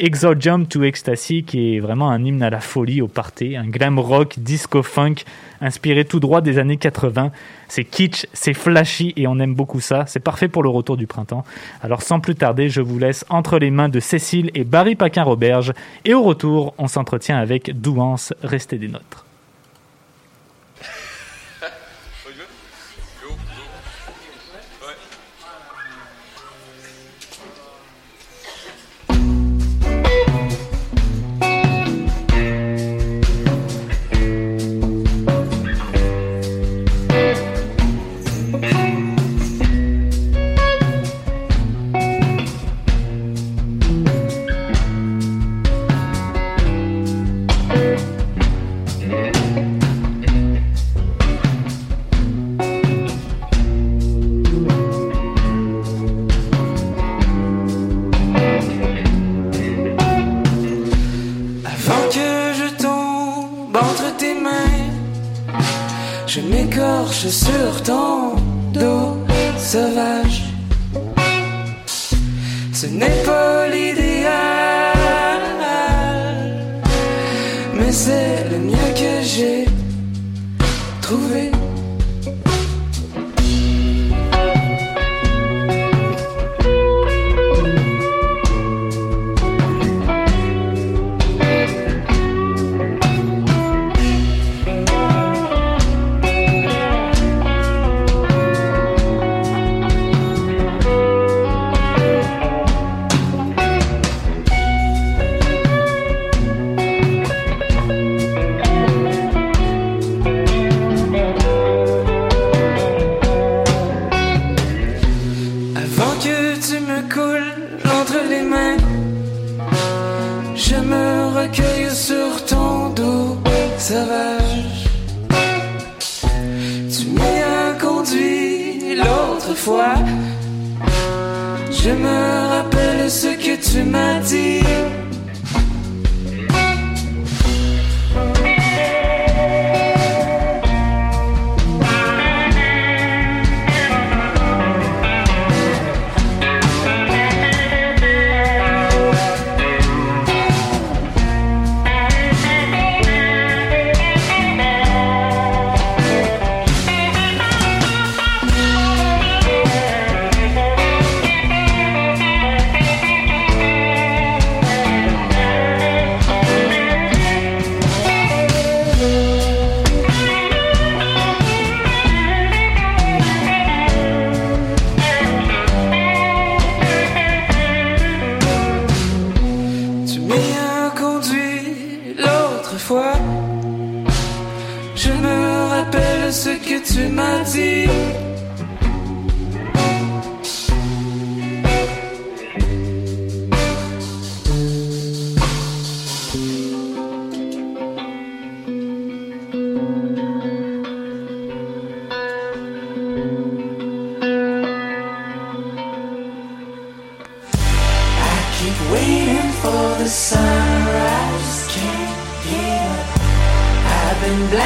Exordium 0.00 0.66
to 0.66 0.82
Ecstasy, 0.82 1.44
qui 1.44 1.76
est 1.76 1.80
vraiment 1.80 2.10
un 2.10 2.24
hymne 2.24 2.42
à 2.42 2.50
la 2.50 2.60
folie, 2.60 3.00
au 3.00 3.06
party, 3.06 3.56
un 3.56 3.66
glam 3.66 4.00
rock, 4.00 4.34
disco 4.38 4.82
funk, 4.82 5.22
inspiré 5.64 6.04
tout 6.04 6.20
droit 6.20 6.40
des 6.40 6.58
années 6.58 6.76
80. 6.76 7.32
C'est 7.68 7.84
kitsch, 7.84 8.26
c'est 8.32 8.54
flashy 8.54 9.12
et 9.16 9.26
on 9.26 9.38
aime 9.38 9.54
beaucoup 9.54 9.80
ça. 9.80 10.04
C'est 10.06 10.20
parfait 10.20 10.48
pour 10.48 10.62
le 10.62 10.68
retour 10.68 10.96
du 10.96 11.06
printemps. 11.06 11.44
Alors 11.82 12.02
sans 12.02 12.20
plus 12.20 12.34
tarder, 12.34 12.68
je 12.68 12.80
vous 12.80 12.98
laisse 12.98 13.24
entre 13.30 13.58
les 13.58 13.70
mains 13.70 13.88
de 13.88 14.00
Cécile 14.00 14.50
et 14.54 14.64
Barry 14.64 14.94
Paquin-Roberge. 14.94 15.72
Et 16.04 16.14
au 16.14 16.22
retour, 16.22 16.74
on 16.78 16.86
s'entretient 16.86 17.38
avec 17.38 17.80
Douance, 17.80 18.32
restez 18.42 18.78
des 18.78 18.88
nôtres. 18.88 19.23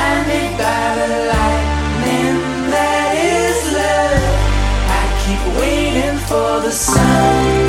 blinded 0.08 0.58
by 0.58 0.94
the 0.98 1.08
lightning 1.32 2.40
that 2.72 3.12
is 3.36 3.58
love. 3.76 4.24
I 4.98 5.04
keep 5.22 5.42
waiting 5.60 6.18
for 6.26 6.60
the 6.60 6.72
sun. 6.72 7.67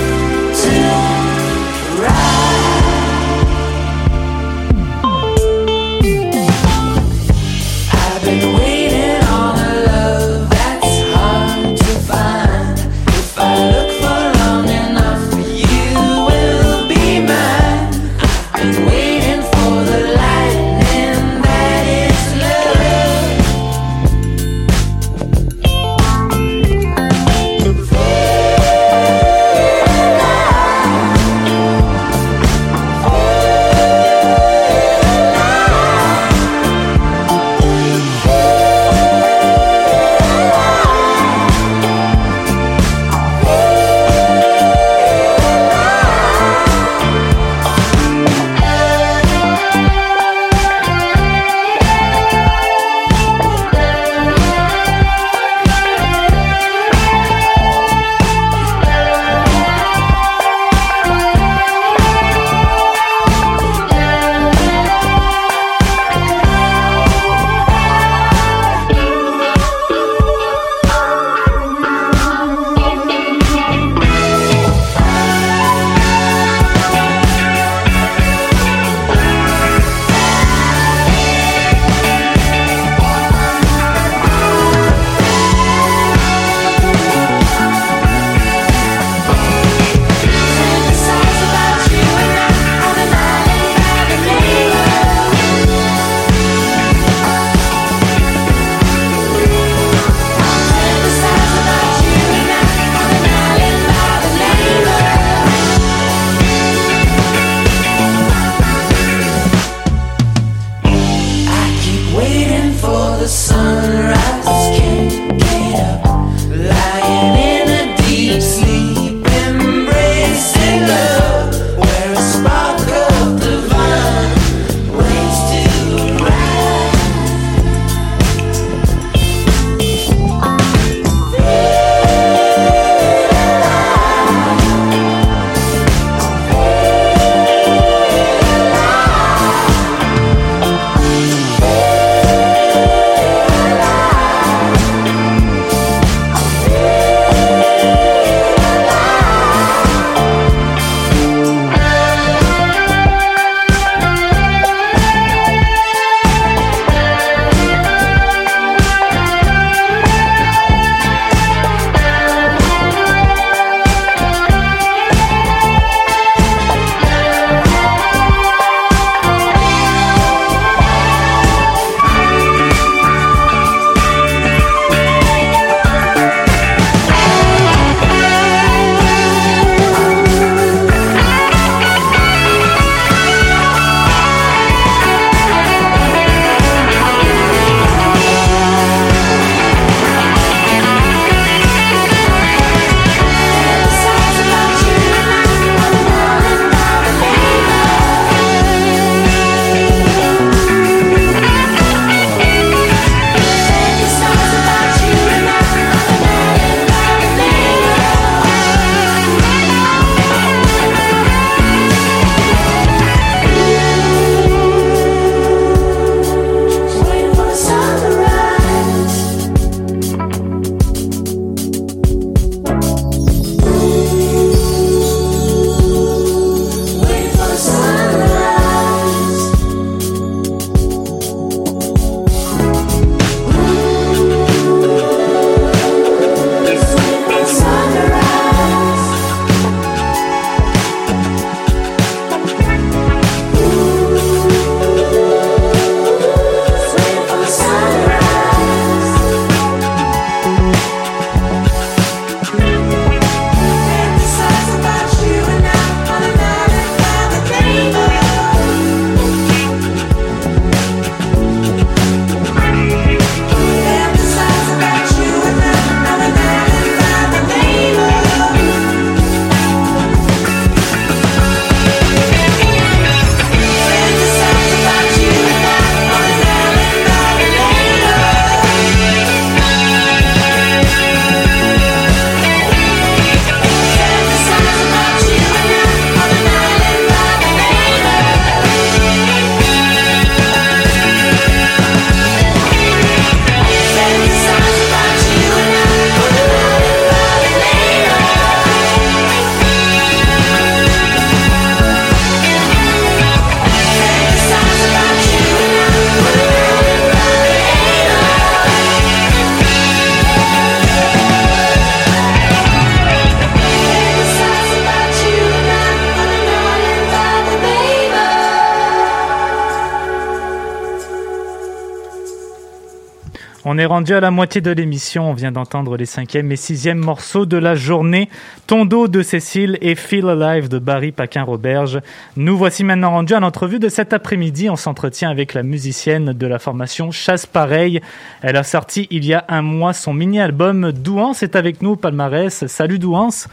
Rendu 323.99 324.13
à 324.13 324.21
la 324.21 324.31
moitié 324.31 324.61
de 324.61 324.71
l'émission. 324.71 325.29
On 325.29 325.33
vient 325.33 325.51
d'entendre 325.51 325.97
les 325.97 326.05
cinquième 326.05 326.49
et 326.53 326.55
sixième 326.55 326.99
morceaux 326.99 327.45
de 327.45 327.57
la 327.57 327.75
journée. 327.75 328.29
Tondo 328.65 329.09
de 329.09 329.21
Cécile 329.21 329.77
et 329.81 329.93
Feel 329.95 330.25
Alive 330.29 330.69
de 330.69 330.79
Barry 330.79 331.11
Paquin-Roberge. 331.11 331.99
Nous 332.37 332.57
voici 332.57 332.85
maintenant 332.85 333.09
rendus 333.11 333.33
à 333.33 333.41
l'entrevue 333.41 333.77
de 333.77 333.89
cet 333.89 334.13
après-midi. 334.13 334.69
On 334.69 334.77
s'entretient 334.77 335.29
avec 335.29 335.53
la 335.53 335.63
musicienne 335.63 336.31
de 336.31 336.47
la 336.47 336.59
formation 336.59 337.11
Chasse 337.11 337.45
Pareil. 337.45 337.99
Elle 338.41 338.55
a 338.55 338.63
sorti 338.63 339.05
il 339.11 339.25
y 339.25 339.33
a 339.33 339.43
un 339.49 339.61
mois 339.61 339.91
son 339.91 340.13
mini-album 340.13 340.93
Douance 340.93 341.43
est 341.43 341.57
avec 341.57 341.81
nous, 341.81 341.97
palmarès. 341.97 342.67
Salut 342.67 342.99
Douance. 342.99 343.49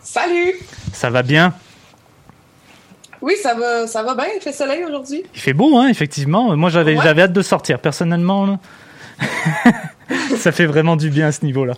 Salut! 0.00 0.54
Ça 0.94 1.10
va 1.10 1.22
bien? 1.22 1.52
Oui, 3.20 3.34
ça 3.42 3.54
va, 3.54 3.86
ça 3.86 4.02
va 4.02 4.14
bien. 4.14 4.24
Il 4.34 4.40
fait 4.40 4.52
soleil 4.52 4.84
aujourd'hui. 4.86 5.22
Il 5.34 5.40
fait 5.40 5.52
beau, 5.52 5.76
hein, 5.76 5.88
effectivement. 5.88 6.56
Moi, 6.56 6.70
j'avais, 6.70 6.96
Ouais. 6.96 7.02
j'avais 7.04 7.22
hâte 7.22 7.34
de 7.34 7.42
sortir, 7.42 7.78
personnellement. 7.78 8.46
là. 8.46 8.58
Ça 10.36 10.52
fait 10.52 10.66
vraiment 10.66 10.96
du 10.96 11.10
bien 11.10 11.28
à 11.28 11.32
ce 11.32 11.44
niveau-là. 11.44 11.74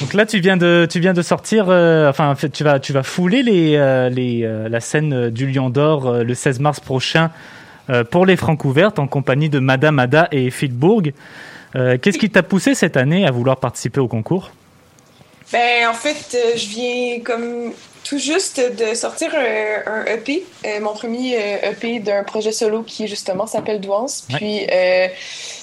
Donc 0.00 0.14
là, 0.14 0.26
tu 0.26 0.38
viens 0.38 0.56
de, 0.56 0.86
tu 0.88 1.00
viens 1.00 1.12
de 1.12 1.22
sortir. 1.22 1.66
euh, 1.68 2.08
enfin, 2.08 2.34
tu 2.52 2.62
vas, 2.62 2.78
tu 2.78 2.92
vas 2.92 3.02
fouler 3.02 3.42
les, 3.42 3.74
euh, 3.76 4.08
les, 4.08 4.42
euh, 4.44 4.68
la 4.68 4.80
scène 4.80 5.30
du 5.30 5.50
Lion 5.50 5.70
d'Or 5.70 6.12
le 6.24 6.34
16 6.34 6.60
mars 6.60 6.80
prochain 6.80 7.30
pour 8.10 8.26
les 8.26 8.36
Francs 8.36 8.62
ouvertes 8.66 8.98
en 8.98 9.06
compagnie 9.06 9.48
de 9.48 9.60
Madame 9.60 9.98
Ada 9.98 10.28
et. 10.30 10.50
Euh, 11.76 11.96
qu'est-ce 12.00 12.18
qui 12.18 12.28
t'a 12.28 12.42
poussé 12.42 12.74
cette 12.74 12.98
année 12.98 13.26
à 13.26 13.30
vouloir 13.30 13.58
participer 13.58 14.00
au 14.00 14.08
concours? 14.08 14.50
Ben, 15.52 15.88
en 15.88 15.94
fait, 15.94 16.36
je 16.54 16.66
viens 16.68 17.20
comme 17.20 17.72
tout 18.04 18.18
juste 18.18 18.60
de 18.60 18.94
sortir 18.94 19.30
un, 19.34 20.04
EP, 20.04 20.44
mon 20.82 20.92
premier 20.92 21.38
EP 21.62 22.00
d'un 22.00 22.24
projet 22.24 22.52
solo 22.52 22.82
qui 22.82 23.08
justement 23.08 23.46
s'appelle 23.46 23.80
Douance. 23.80 24.26
Puis, 24.34 24.66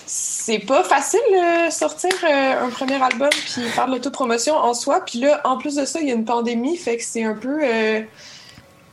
c'est 0.06 0.60
pas 0.60 0.84
facile 0.84 1.20
euh, 1.34 1.70
sortir 1.72 2.12
euh, 2.24 2.66
un 2.66 2.70
premier 2.70 3.02
album 3.02 3.30
puis 3.30 3.64
faire 3.64 3.88
de 3.88 3.94
l'autopromotion 3.94 4.56
en 4.56 4.74
soi. 4.74 5.04
Puis 5.04 5.20
là, 5.20 5.42
en 5.44 5.58
plus 5.58 5.76
de 5.76 5.86
ça, 5.86 6.00
il 6.00 6.08
y 6.08 6.12
a 6.12 6.16
une 6.16 6.26
pandémie, 6.26 6.78
fait 6.78 6.98
que 6.98 7.04
c'est 7.04 7.24
un 7.24 7.34
peu 7.34 7.60
euh, 7.64 8.02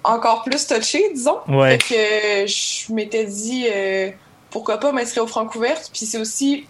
encore 0.05 0.43
plus 0.43 0.67
touché, 0.67 1.03
disons. 1.15 1.39
Ouais. 1.49 1.79
Fait 1.79 1.95
que 1.95 2.47
je 2.47 2.93
m'étais 2.93 3.27
dit 3.27 3.67
pourquoi 4.51 4.79
pas 4.79 4.93
m'inscrire 4.93 5.25
aux 5.25 5.29
Francouvertes. 5.29 5.91
Puis 5.93 6.07
c'est 6.07 6.19
aussi 6.19 6.67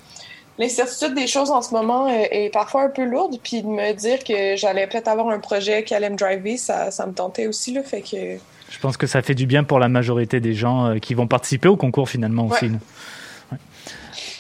l'incertitude 0.59 1.15
des 1.15 1.27
choses 1.27 1.51
en 1.51 1.63
ce 1.63 1.73
moment 1.73 2.09
est 2.09 2.53
parfois 2.53 2.83
un 2.83 2.91
peu 2.91 3.05
lourde. 3.05 3.39
Puis 3.43 3.63
de 3.63 3.69
me 3.69 3.93
dire 3.93 4.25
que 4.25 4.57
j'allais 4.57 4.87
peut-être 4.87 5.09
avoir 5.09 5.29
un 5.29 5.39
projet 5.39 5.85
qui 5.85 5.95
allait 5.95 6.11
me 6.11 6.17
driver, 6.17 6.57
ça, 6.57 6.91
ça 6.91 7.07
me 7.07 7.13
tentait 7.13 7.47
aussi. 7.47 7.73
Là, 7.73 7.83
fait 7.83 8.03
que 8.03 8.39
Je 8.71 8.79
pense 8.81 8.97
que 8.97 9.07
ça 9.07 9.23
fait 9.23 9.35
du 9.35 9.47
bien 9.47 9.63
pour 9.65 9.79
la 9.79 9.89
majorité 9.89 10.41
des 10.41 10.55
gens 10.55 10.97
qui 11.01 11.15
vont 11.15 11.27
participer 11.29 11.69
au 11.69 11.77
concours 11.77 12.09
finalement 12.09 12.47
aussi. 12.49 12.67
Ouais. 12.67 12.79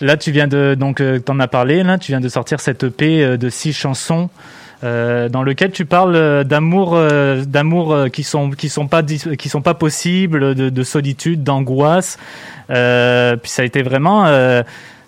Là, 0.03 0.17
tu 0.17 0.33
viens 0.33 0.49
de 0.49 0.75
donc 0.79 1.01
euh, 1.01 1.21
t'en 1.21 1.39
as 1.39 1.47
parlé. 1.49 1.83
Là, 1.85 1.97
tu 1.97 2.11
viens 2.13 2.21
de 2.21 2.29
sortir 2.29 2.59
cette 2.61 2.83
EP 2.83 3.25
euh, 3.25 3.37
de 3.37 3.49
six 3.49 3.73
chansons. 3.73 4.29
euh, 4.85 5.29
dans 5.29 5.45
lequel 5.45 5.71
tu 5.71 5.85
parles 5.87 6.17
euh, 6.17 6.43
d'amour, 6.45 6.95
euh, 6.97 7.45
d'amour 7.45 7.93
euh, 7.93 8.09
qui 8.09 8.25
sont 8.25 8.51
qui 8.51 8.69
sont 8.69 8.89
pas 8.89 9.03
qui 9.05 9.49
sont 9.49 9.63
pas 9.63 9.75
possibles, 9.75 10.57
de, 10.57 10.71
de 10.71 10.83
solitude, 10.83 11.45
d'angoisse. 11.45 12.19
Puis 12.67 13.51
ça 13.51 13.63
a 13.63 13.65
été 13.65 13.83
vraiment 13.83 14.25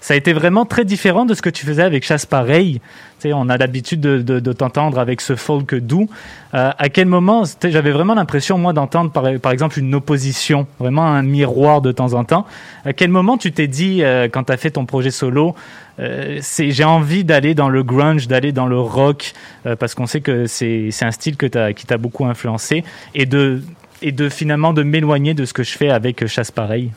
ça 0.04 0.12
a 0.12 0.18
été 0.18 0.34
vraiment 0.34 0.66
très 0.66 0.84
différent 0.84 1.24
de 1.24 1.32
ce 1.32 1.40
que 1.40 1.48
tu 1.48 1.64
faisais 1.64 1.82
avec 1.82 2.04
Chasse 2.04 2.26
Pareil. 2.26 2.74
Tu 3.20 3.28
sais, 3.28 3.32
on 3.32 3.48
a 3.48 3.56
l'habitude 3.56 4.02
de, 4.02 4.20
de, 4.20 4.38
de 4.38 4.52
t'entendre 4.52 4.98
avec 4.98 5.22
ce 5.22 5.34
folk 5.34 5.74
doux. 5.76 6.10
Euh, 6.52 6.72
à 6.76 6.88
quel 6.90 7.06
moment, 7.06 7.44
j'avais 7.62 7.90
vraiment 7.90 8.12
l'impression, 8.12 8.58
moi, 8.58 8.74
d'entendre 8.74 9.10
par, 9.10 9.50
exemple 9.50 9.78
une 9.78 9.94
opposition, 9.94 10.66
vraiment 10.78 11.06
un 11.06 11.22
miroir 11.22 11.80
de 11.80 11.90
temps 11.90 12.12
en 12.12 12.22
temps. 12.24 12.44
À 12.84 12.92
quel 12.92 13.08
moment 13.08 13.38
tu 13.38 13.50
t'es 13.50 13.66
dit, 13.66 14.02
euh, 14.02 14.28
quand 14.30 14.44
tu 14.44 14.52
as 14.52 14.58
fait 14.58 14.72
ton 14.72 14.84
projet 14.84 15.10
solo, 15.10 15.54
euh, 15.98 16.38
j'ai 16.58 16.84
envie 16.84 17.24
d'aller 17.24 17.54
dans 17.54 17.70
le 17.70 17.82
grunge, 17.82 18.28
d'aller 18.28 18.52
dans 18.52 18.66
le 18.66 18.78
rock, 18.78 19.32
euh, 19.64 19.74
parce 19.74 19.94
qu'on 19.94 20.06
sait 20.06 20.20
que 20.20 20.44
c'est, 20.44 20.90
un 21.00 21.12
style 21.12 21.38
que 21.38 21.46
t'as, 21.46 21.72
qui 21.72 21.86
t'a 21.86 21.96
beaucoup 21.96 22.26
influencé, 22.26 22.84
et 23.14 23.24
de, 23.24 23.62
et 24.02 24.12
de 24.12 24.28
finalement 24.28 24.74
de 24.74 24.82
m'éloigner 24.82 25.32
de 25.32 25.46
ce 25.46 25.54
que 25.54 25.62
je 25.62 25.72
fais 25.72 25.88
avec 25.88 26.26
Chasse 26.26 26.50
Pareil. 26.50 26.90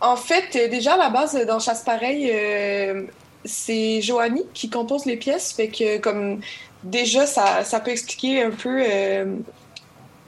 En 0.00 0.16
fait, 0.16 0.56
euh, 0.56 0.68
déjà 0.68 0.94
à 0.94 0.96
la 0.96 1.10
base, 1.10 1.34
euh, 1.34 1.44
dans 1.44 1.58
Chasse 1.58 1.82
Pareil, 1.82 2.30
euh, 2.32 3.04
c'est 3.44 4.00
Joanie 4.00 4.46
qui 4.54 4.70
compose 4.70 5.06
les 5.06 5.16
pièces. 5.16 5.52
Fait 5.52 5.68
que, 5.68 5.98
comme, 5.98 6.40
déjà, 6.84 7.26
ça, 7.26 7.64
ça 7.64 7.80
peut 7.80 7.90
expliquer 7.90 8.42
un 8.42 8.50
peu 8.50 8.82
euh, 8.82 9.36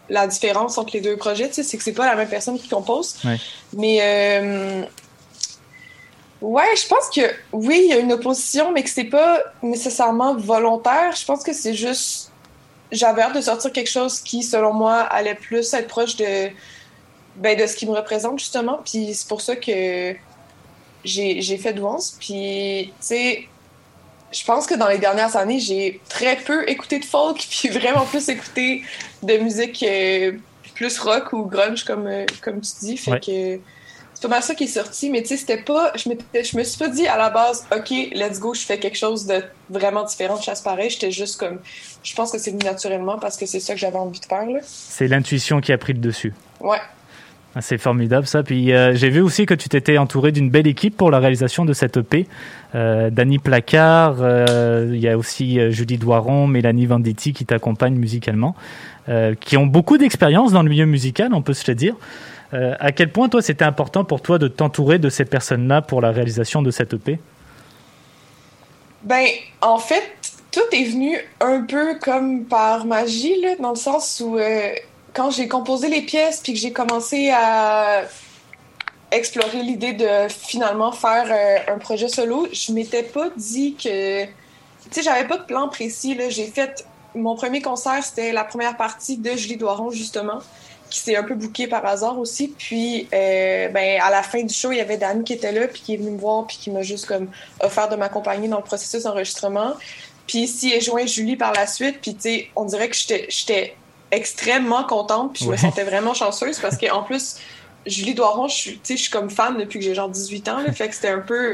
la 0.08 0.26
différence 0.26 0.78
entre 0.78 0.94
les 0.94 1.00
deux 1.00 1.16
projets. 1.16 1.48
Tu 1.48 1.54
sais, 1.54 1.62
c'est 1.62 1.76
que 1.76 1.84
c'est 1.84 1.92
pas 1.92 2.06
la 2.06 2.16
même 2.16 2.28
personne 2.28 2.58
qui 2.58 2.68
compose. 2.68 3.16
Ouais. 3.24 3.36
Mais, 3.76 3.98
euh, 4.02 4.82
ouais, 6.40 6.76
je 6.76 6.88
pense 6.88 7.08
que 7.14 7.22
oui, 7.52 7.82
il 7.84 7.90
y 7.90 7.92
a 7.92 7.98
une 7.98 8.12
opposition, 8.12 8.72
mais 8.72 8.82
que 8.82 8.90
c'est 8.90 9.04
pas 9.04 9.40
nécessairement 9.62 10.34
volontaire. 10.34 11.14
Je 11.14 11.24
pense 11.24 11.42
que 11.42 11.52
c'est 11.52 11.74
juste. 11.74 12.32
J'avais 12.92 13.22
hâte 13.22 13.36
de 13.36 13.40
sortir 13.40 13.72
quelque 13.72 13.90
chose 13.90 14.18
qui, 14.18 14.42
selon 14.42 14.72
moi, 14.72 14.96
allait 14.96 15.36
plus 15.36 15.72
être 15.74 15.86
proche 15.86 16.16
de 16.16 16.50
ben, 17.40 17.58
de 17.58 17.66
ce 17.66 17.74
qui 17.74 17.86
me 17.86 17.92
représente, 17.92 18.38
justement. 18.38 18.80
Puis 18.84 19.14
c'est 19.14 19.26
pour 19.28 19.40
ça 19.40 19.56
que 19.56 20.14
j'ai 21.04 21.58
fait 21.58 21.72
Douance. 21.72 22.16
Puis, 22.20 22.86
tu 22.88 22.92
sais, 23.00 23.48
je 24.32 24.44
pense 24.44 24.66
que 24.66 24.74
dans 24.74 24.88
les 24.88 24.98
dernières 24.98 25.36
années, 25.36 25.58
j'ai 25.58 26.00
très 26.08 26.36
peu 26.36 26.68
écouté 26.68 26.98
de 26.98 27.04
folk, 27.04 27.38
puis 27.50 27.68
vraiment 27.68 28.04
plus 28.04 28.28
écouté 28.28 28.82
de 29.22 29.36
musique 29.38 29.82
euh, 29.82 30.32
plus 30.74 30.98
rock 30.98 31.32
ou 31.32 31.44
grunge, 31.46 31.84
comme, 31.84 32.06
euh, 32.06 32.24
comme 32.42 32.60
tu 32.60 32.70
dis. 32.80 32.96
Fait 32.96 33.10
Ouais. 33.12 33.20
que 33.20 33.60
c'est 34.14 34.22
pas 34.22 34.28
mal 34.28 34.42
ça 34.42 34.54
qui 34.54 34.64
est 34.64 34.66
sorti. 34.66 35.08
Mais 35.10 35.22
tu 35.22 35.28
sais, 35.28 35.36
c'était 35.38 35.62
pas. 35.62 35.92
Je, 35.96 36.02
je 36.42 36.56
me 36.56 36.62
suis 36.62 36.78
pas 36.78 36.88
dit 36.88 37.06
à 37.06 37.16
la 37.16 37.30
base, 37.30 37.66
OK, 37.74 37.90
let's 38.12 38.38
go, 38.38 38.52
je 38.54 38.60
fais 38.60 38.78
quelque 38.78 38.98
chose 38.98 39.24
de 39.26 39.42
vraiment 39.70 40.04
différent 40.04 40.36
de 40.36 40.42
chasse 40.42 40.60
pareil. 40.60 40.90
J'étais 40.90 41.10
juste 41.10 41.38
comme. 41.40 41.58
Je 42.02 42.14
pense 42.14 42.30
que 42.30 42.38
c'est 42.38 42.50
venu 42.50 42.64
naturellement 42.64 43.18
parce 43.18 43.36
que 43.38 43.46
c'est 43.46 43.60
ça 43.60 43.72
que 43.74 43.80
j'avais 43.80 43.96
envie 43.98 44.20
de 44.20 44.24
faire. 44.26 44.46
C'est 44.62 45.08
l'intuition 45.08 45.60
qui 45.62 45.72
a 45.72 45.78
pris 45.78 45.94
le 45.94 46.00
dessus. 46.00 46.34
Ouais. 46.60 46.78
Ah, 47.56 47.60
C'est 47.60 47.78
formidable 47.78 48.26
ça. 48.26 48.42
Puis 48.42 48.72
euh, 48.72 48.94
j'ai 48.94 49.10
vu 49.10 49.20
aussi 49.20 49.44
que 49.44 49.54
tu 49.54 49.68
t'étais 49.68 49.98
entouré 49.98 50.30
d'une 50.30 50.50
belle 50.50 50.68
équipe 50.68 50.96
pour 50.96 51.10
la 51.10 51.18
réalisation 51.18 51.64
de 51.64 51.72
cette 51.72 51.96
EP. 51.96 52.26
Euh, 52.74 53.10
Dany 53.10 53.38
Placard, 53.38 54.16
euh, 54.20 54.90
il 54.92 55.00
y 55.00 55.08
a 55.08 55.18
aussi 55.18 55.58
euh, 55.58 55.70
Julie 55.70 55.98
Doiron, 55.98 56.46
Mélanie 56.46 56.86
Venditti 56.86 57.32
qui 57.32 57.44
t'accompagnent 57.44 57.96
musicalement, 57.96 58.54
qui 59.40 59.56
ont 59.56 59.66
beaucoup 59.66 59.98
d'expérience 59.98 60.52
dans 60.52 60.62
le 60.62 60.68
milieu 60.68 60.86
musical, 60.86 61.34
on 61.34 61.42
peut 61.42 61.52
se 61.52 61.68
le 61.68 61.74
dire. 61.74 61.96
À 62.52 62.92
quel 62.92 63.10
point 63.10 63.28
toi 63.28 63.42
c'était 63.42 63.64
important 63.64 64.04
pour 64.04 64.22
toi 64.22 64.38
de 64.38 64.46
t'entourer 64.46 65.00
de 65.00 65.08
ces 65.08 65.24
personnes-là 65.24 65.82
pour 65.82 66.00
la 66.00 66.12
réalisation 66.12 66.62
de 66.62 66.70
cette 66.70 66.94
EP 66.94 67.18
Ben, 69.02 69.26
en 69.60 69.78
fait, 69.78 70.04
tout 70.52 70.60
est 70.70 70.84
venu 70.84 71.16
un 71.40 71.62
peu 71.62 71.98
comme 71.98 72.44
par 72.44 72.86
magie, 72.86 73.40
là, 73.40 73.56
dans 73.60 73.70
le 73.70 73.76
sens 73.76 74.22
où 74.24 74.38
quand 75.14 75.30
j'ai 75.30 75.48
composé 75.48 75.88
les 75.88 76.02
pièces 76.02 76.40
puis 76.40 76.52
que 76.52 76.58
j'ai 76.58 76.72
commencé 76.72 77.30
à 77.30 78.02
explorer 79.10 79.62
l'idée 79.62 79.92
de 79.92 80.28
finalement 80.28 80.92
faire 80.92 81.26
euh, 81.30 81.74
un 81.74 81.78
projet 81.78 82.08
solo, 82.08 82.46
je 82.52 82.72
m'étais 82.72 83.02
pas 83.02 83.28
dit 83.36 83.74
que. 83.74 84.24
Tu 84.24 84.30
sais, 84.92 85.02
j'avais 85.02 85.26
pas 85.26 85.36
de 85.36 85.44
plan 85.44 85.68
précis. 85.68 86.18
J'ai 86.28 86.46
fait. 86.46 86.84
Mon 87.14 87.34
premier 87.34 87.60
concert, 87.60 88.02
c'était 88.04 88.32
la 88.32 88.44
première 88.44 88.76
partie 88.76 89.16
de 89.16 89.32
Julie 89.32 89.56
Doiron, 89.56 89.90
justement, 89.90 90.38
qui 90.90 91.00
s'est 91.00 91.16
un 91.16 91.24
peu 91.24 91.34
bouquée 91.34 91.66
par 91.66 91.84
hasard 91.84 92.18
aussi. 92.20 92.54
Puis, 92.56 93.08
euh, 93.12 93.68
ben, 93.68 94.00
à 94.00 94.10
la 94.10 94.22
fin 94.22 94.42
du 94.42 94.54
show, 94.54 94.70
il 94.70 94.78
y 94.78 94.80
avait 94.80 94.96
Dani 94.96 95.24
qui 95.24 95.32
était 95.32 95.50
là, 95.50 95.66
puis 95.66 95.82
qui 95.82 95.94
est 95.94 95.96
venu 95.96 96.10
me 96.10 96.18
voir, 96.18 96.46
puis 96.46 96.56
qui 96.56 96.70
m'a 96.70 96.82
juste 96.82 97.06
comme 97.06 97.28
offert 97.60 97.88
de 97.88 97.96
m'accompagner 97.96 98.46
dans 98.46 98.58
le 98.58 98.62
processus 98.62 99.02
d'enregistrement. 99.02 99.72
Puis 100.28 100.38
ici 100.38 100.72
est 100.72 100.80
joint 100.80 101.06
Julie 101.06 101.36
par 101.36 101.52
la 101.52 101.66
suite, 101.66 101.98
puis 102.00 102.14
tu 102.14 102.20
sais, 102.20 102.48
on 102.54 102.64
dirait 102.64 102.88
que 102.88 102.96
j'étais 102.96 103.74
extrêmement 104.12 104.84
contente, 104.84 105.32
puis 105.34 105.44
je 105.44 105.50
Ouais. 105.50 105.56
me 105.56 105.60
sentais 105.60 105.84
vraiment 105.84 106.14
chanceuse 106.14 106.58
parce 106.58 106.76
qu'en 106.76 107.02
plus, 107.02 107.36
Julie 107.86 108.14
Doiron, 108.14 108.48
je 108.48 108.54
suis, 108.54 108.80
je 108.88 108.94
suis 108.96 109.10
comme 109.10 109.30
fan 109.30 109.56
depuis 109.56 109.78
que 109.78 109.84
j'ai 109.84 109.94
genre 109.94 110.08
18 110.08 110.48
ans, 110.48 110.58
là, 110.60 110.72
fait 110.72 110.88
que 110.88 110.94
c'était 110.94 111.08
un 111.08 111.20
peu, 111.20 111.52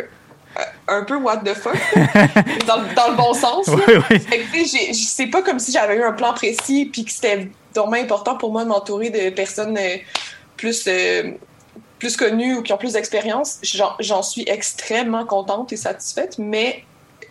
euh, 0.59 0.63
un 0.89 1.05
peu 1.05 1.17
what 1.17 1.39
the 1.39 1.55
fuck, 1.55 1.75
dans, 2.67 2.79
le- 2.79 2.95
dans 2.95 3.11
le 3.11 3.17
bon 3.17 3.33
sens. 3.35 3.67
Oui, 3.69 3.83
oui. 4.11 4.19
Fait 4.21 4.39
que, 4.41 4.95
c'est 4.95 5.27
pas 5.29 5.43
comme 5.43 5.59
si 5.59 5.71
j'avais 5.73 5.97
eu 5.97 6.03
un 6.03 6.13
plan 6.13 6.33
précis 6.35 6.87
puis 6.93 7.05
que 7.05 7.13
c'était 7.13 7.49
vraiment 7.75 7.93
important 7.93 8.37
pour 8.37 8.53
moi 8.53 8.65
de 8.65 8.69
m'entourer 8.69 9.11
de 9.11 9.31
personnes 9.31 9.77
euh, 9.79 9.97
plus, 10.57 10.85
euh, 10.89 11.33
plus 11.99 12.17
connues 12.17 12.57
ou 12.57 12.63
qui 12.63 12.73
ont 12.73 12.79
plus 12.79 12.95
d'expérience. 12.95 13.59
J'en 13.63 13.93
j'en 14.01 14.23
suis 14.23 14.45
extrêmement 14.49 15.25
contente 15.27 15.73
et 15.73 15.77
satisfaite, 15.77 16.37
mais 16.39 16.85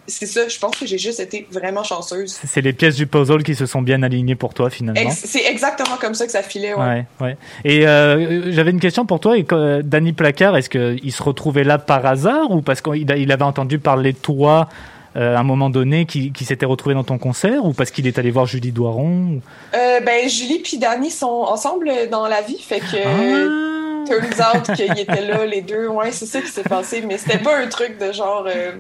c'est 0.08 0.26
ça, 0.26 0.47
je 0.47 0.58
pense 0.60 0.76
que 0.78 0.86
j'ai 0.86 0.97
juste 0.97 1.20
été 1.20 1.47
vraiment 1.51 1.84
chanceuse. 1.84 2.39
C'est 2.47 2.62
les 2.62 2.74
pièces 2.74 2.95
du 2.95 3.08
puzzle 3.08 3.43
qui 3.43 3.56
se 3.56 3.66
sont 3.66 3.82
bien 3.82 4.03
alignées 4.03 4.36
pour 4.36 4.53
toi 4.53 4.70
finalement. 4.70 4.99
Ex- 4.99 5.24
C'est 5.26 5.45
exactement 5.45 5.97
comme 5.99 6.14
ça 6.14 6.26
que 6.26 6.32
ça 6.32 6.43
filait, 6.43 6.74
ouais. 6.74 6.84
Ouais, 6.84 7.06
ouais. 7.22 7.38
Et 7.64 7.88
euh, 7.88 8.51
j'avais 8.51 8.72
une 8.72 8.80
question 8.80 9.06
pour 9.06 9.20
toi. 9.20 9.38
Et, 9.38 9.45
euh, 9.51 9.82
Danny 9.84 10.14
Placard, 10.14 10.56
est-ce 10.58 10.70
qu'il 10.70 11.12
se 11.12 11.24
retrouvait 11.24 11.64
là 11.64 11.78
par 11.78 12.06
hasard 12.06 12.51
ou 12.51 12.62
parce 12.62 12.82
qu'il 12.82 13.10
il 13.18 13.32
avait 13.32 13.43
entendu 13.43 13.80
parler 13.80 14.14
de 14.14 14.18
toi 14.18 14.70
euh, 15.18 15.36
à 15.36 15.39
un 15.39 15.43
moment 15.43 15.70
donné, 15.70 16.06
qui, 16.06 16.32
qui 16.34 16.43
s'était 16.45 16.66
retrouvé 16.66 16.93
dans 16.93 17.06
ton 17.06 17.18
concert 17.18 17.64
ou 17.66 17.72
parce 17.74 17.89
qu'il 17.89 18.06
est 18.06 18.20
allé 18.20 18.32
voir 18.32 18.45
Julie 18.45 18.72
Doiron 18.74 19.38
ou- 19.38 19.41
ben, 19.74 20.28
Julie 20.30 20.60
puis 20.60 20.78
Dani 20.78 21.10
sont 21.10 21.26
ensemble 21.47 21.89
dans 22.12 22.28
la 22.28 22.41
vie, 22.41 22.60
fait 22.60 22.82
que... 22.82 24.06
turns 24.06 24.39
out 24.41 24.76
qu'ils 24.76 24.99
étaient 24.99 25.26
là, 25.26 25.45
les 25.45 25.62
deux. 25.62 25.88
Ouais, 25.88 26.12
c'est 26.12 26.26
ça 26.26 26.41
qui 26.41 26.47
s'est 26.49 26.64
passé. 26.64 27.01
Mais 27.08 27.18
c'était 27.18 27.38
pas 27.39 27.58
un 27.58 27.68
truc 27.68 27.97
de 27.97 28.12
genre. 28.12 28.45
euh, 28.47 28.74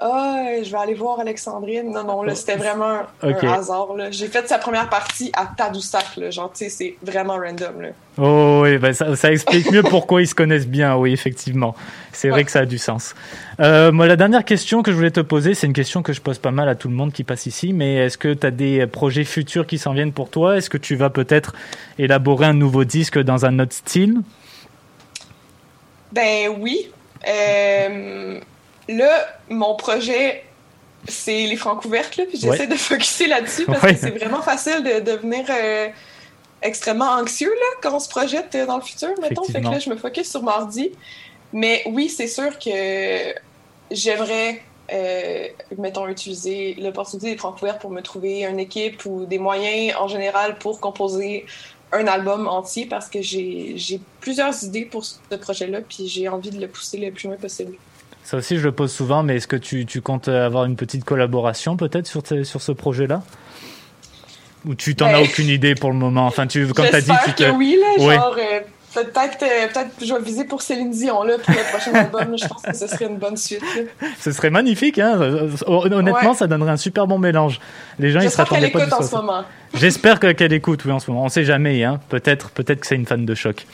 Ah, 0.00 0.44
je 0.62 0.70
vais 0.70 0.78
aller 0.78 0.94
voir 0.94 1.18
Alexandrine. 1.18 1.90
Non, 1.90 2.04
non, 2.04 2.22
là, 2.22 2.36
c'était 2.36 2.54
vraiment 2.54 3.00
un 3.20 3.32
hasard. 3.52 3.88
J'ai 4.10 4.28
fait 4.28 4.46
sa 4.48 4.58
première 4.58 4.88
partie 4.88 5.32
à 5.36 5.46
Tadoussac. 5.46 6.16
Là. 6.16 6.30
Genre, 6.30 6.52
tu 6.52 6.64
sais, 6.64 6.70
c'est 6.70 6.96
vraiment 7.02 7.36
random. 7.36 7.80
Là. 7.80 7.88
Oh 8.16 8.62
oui, 8.62 8.94
ça, 8.94 9.16
ça 9.16 9.32
explique 9.32 9.72
mieux 9.72 9.82
pourquoi 9.82 10.22
ils 10.22 10.28
se 10.28 10.36
connaissent 10.36 10.68
bien, 10.68 10.96
oui, 10.96 11.12
effectivement. 11.12 11.74
C'est 12.12 12.28
vrai 12.28 12.44
que 12.44 12.50
ça 12.52 12.60
a 12.60 12.64
du 12.64 12.78
sens. 12.78 13.16
Euh, 13.58 13.90
moi, 13.90 14.06
la 14.06 14.14
dernière 14.14 14.44
question 14.44 14.82
que 14.82 14.92
je 14.92 14.96
voulais 14.96 15.10
te 15.10 15.20
poser, 15.20 15.54
c'est 15.54 15.66
une 15.66 15.72
question 15.72 16.02
que 16.02 16.12
je 16.12 16.20
pose 16.20 16.38
pas 16.38 16.52
mal 16.52 16.68
à 16.68 16.76
tout 16.76 16.88
le 16.88 16.94
monde 16.94 17.12
qui 17.12 17.24
passe 17.24 17.46
ici, 17.46 17.72
mais 17.72 17.96
est-ce 17.96 18.18
que 18.18 18.34
tu 18.34 18.46
as 18.46 18.52
des 18.52 18.86
projets 18.86 19.24
futurs 19.24 19.66
qui 19.66 19.78
s'en 19.78 19.94
viennent 19.94 20.12
pour 20.12 20.30
toi? 20.30 20.56
Est-ce 20.56 20.70
que 20.70 20.78
tu 20.78 20.94
vas 20.94 21.10
peut-être 21.10 21.54
élaborer 21.98 22.46
un 22.46 22.54
nouveau 22.54 22.84
disque 22.84 23.18
dans 23.18 23.46
un 23.46 23.58
autre 23.58 23.74
style? 23.74 24.20
Ben 26.12 26.50
oui. 26.58 26.88
Euh, 27.26 28.40
là, 28.88 29.28
mon 29.48 29.74
projet, 29.76 30.44
c'est 31.06 31.46
les 31.46 31.56
francs 31.56 31.84
ouvertes, 31.84 32.16
là, 32.16 32.24
puis 32.28 32.38
j'essaie 32.38 32.60
Ouais. 32.60 32.66
de 32.66 32.74
focuser 32.74 33.26
là-dessus 33.26 33.64
parce 33.66 33.82
Ouais. 33.82 33.94
que 33.94 34.00
c'est 34.00 34.10
vraiment 34.10 34.42
facile 34.42 34.82
de 34.82 35.00
devenir 35.00 35.44
euh, 35.50 35.88
extrêmement 36.62 37.10
anxieux 37.12 37.50
là, 37.52 37.66
quand 37.82 37.94
on 37.94 38.00
se 38.00 38.08
projette 38.08 38.54
euh, 38.54 38.66
dans 38.66 38.76
le 38.76 38.82
futur, 38.82 39.10
mettons. 39.20 39.44
Fait 39.44 39.60
que 39.60 39.68
là, 39.68 39.78
je 39.78 39.90
me 39.90 39.96
focus 39.96 40.30
sur 40.30 40.42
mardi. 40.42 40.90
Mais 41.52 41.82
oui, 41.86 42.08
c'est 42.08 42.26
sûr 42.26 42.58
que 42.58 43.34
j'aimerais, 43.90 44.60
euh, 44.92 45.46
mettons, 45.78 46.06
utiliser 46.08 46.74
l'opportunité 46.78 47.30
des 47.32 47.38
francs 47.38 47.56
ouvertes 47.62 47.80
pour 47.80 47.90
me 47.90 48.02
trouver 48.02 48.44
une 48.44 48.58
équipe 48.60 49.04
ou 49.06 49.24
des 49.24 49.38
moyens 49.38 49.96
en 49.98 50.08
général 50.08 50.58
pour 50.58 50.80
composer 50.80 51.46
un 51.90 52.06
album 52.06 52.46
entier 52.48 52.84
parce 52.84 53.08
que 53.08 53.22
j'ai 53.22 53.72
j'ai 53.76 53.98
plusieurs 54.20 54.62
idées 54.62 54.84
pour 54.84 55.06
ce 55.06 55.34
projet-là, 55.36 55.80
puis 55.88 56.06
j'ai 56.06 56.28
envie 56.28 56.50
de 56.50 56.60
le 56.60 56.68
pousser 56.68 56.98
le 56.98 57.10
plus 57.12 57.28
loin 57.28 57.36
possible. 57.36 57.76
Ça 58.28 58.36
aussi, 58.36 58.58
je 58.58 58.64
le 58.64 58.72
pose 58.72 58.92
souvent, 58.92 59.22
mais 59.22 59.36
est-ce 59.36 59.48
que 59.48 59.56
tu, 59.56 59.86
tu 59.86 60.02
comptes 60.02 60.28
avoir 60.28 60.66
une 60.66 60.76
petite 60.76 61.02
collaboration 61.02 61.78
peut-être 61.78 62.06
sur, 62.06 62.20
ce- 62.26 62.44
sur 62.44 62.60
ce 62.60 62.72
projet-là? 62.72 63.22
Ou 64.66 64.74
tu 64.74 64.94
t'en 64.94 65.06
as 65.06 65.18
aucune 65.22 65.48
idée 65.48 65.74
pour 65.74 65.90
le 65.90 65.96
moment? 65.96 66.26
Enfin, 66.26 66.46
tu, 66.46 66.66
comme 66.74 66.88
tu 66.90 66.94
as 66.94 67.00
dit, 67.00 67.12
tu 67.24 67.32
te... 67.32 67.50
oui, 67.52 67.78
là, 67.80 68.04
Ouais. 68.04 68.16
genre, 68.16 68.36
euh, 68.38 68.60
peut-être 68.94 69.38
euh, 69.42 69.66
peut-être 69.72 69.96
que 69.98 70.04
je 70.06 70.14
vais 70.14 70.20
viser 70.22 70.44
pour 70.44 70.62
Céline 70.62 70.90
Dion, 70.90 71.22
là, 71.22 71.34
pour 71.44 71.54
le 71.54 71.70
prochain 71.70 71.94
album. 71.94 72.36
Je 72.38 72.46
pense 72.46 72.62
que 72.62 72.74
ce 72.76 72.86
serait 72.86 73.06
une 73.06 73.18
bonne 73.18 73.36
suite. 73.36 73.62
là. 74.00 74.08
Ce 74.20 74.32
serait 74.32 74.50
magnifique, 74.50 74.98
hein 74.98 75.18
Honnêtement, 75.66 76.30
Ouais. 76.30 76.36
ça 76.36 76.46
donnerait 76.46 76.72
un 76.72 76.76
super 76.76 77.06
bon 77.06 77.18
mélange. 77.18 77.60
Les 77.98 78.10
gens, 78.10 78.20
ils 78.20 78.30
se 78.30 78.36
J'espère 78.36 78.48
qu'elle 78.48 78.64
écoute 78.64 78.92
en 78.92 79.02
ce 79.02 79.14
moment. 79.16 79.44
J'espère 79.74 80.18
que- 80.20 80.32
qu'elle 80.32 80.52
écoute, 80.52 80.84
oui, 80.86 80.92
en 80.92 80.98
ce 80.98 81.10
moment. 81.10 81.24
On 81.24 81.28
sait 81.28 81.44
jamais, 81.44 81.84
hein. 81.84 82.00
Peut-être, 82.08 82.50
peut-être 82.50 82.80
que 82.80 82.86
c'est 82.86 82.94
une 82.96 83.06
fan 83.06 83.24
de 83.26 83.34
choc. 83.34 83.66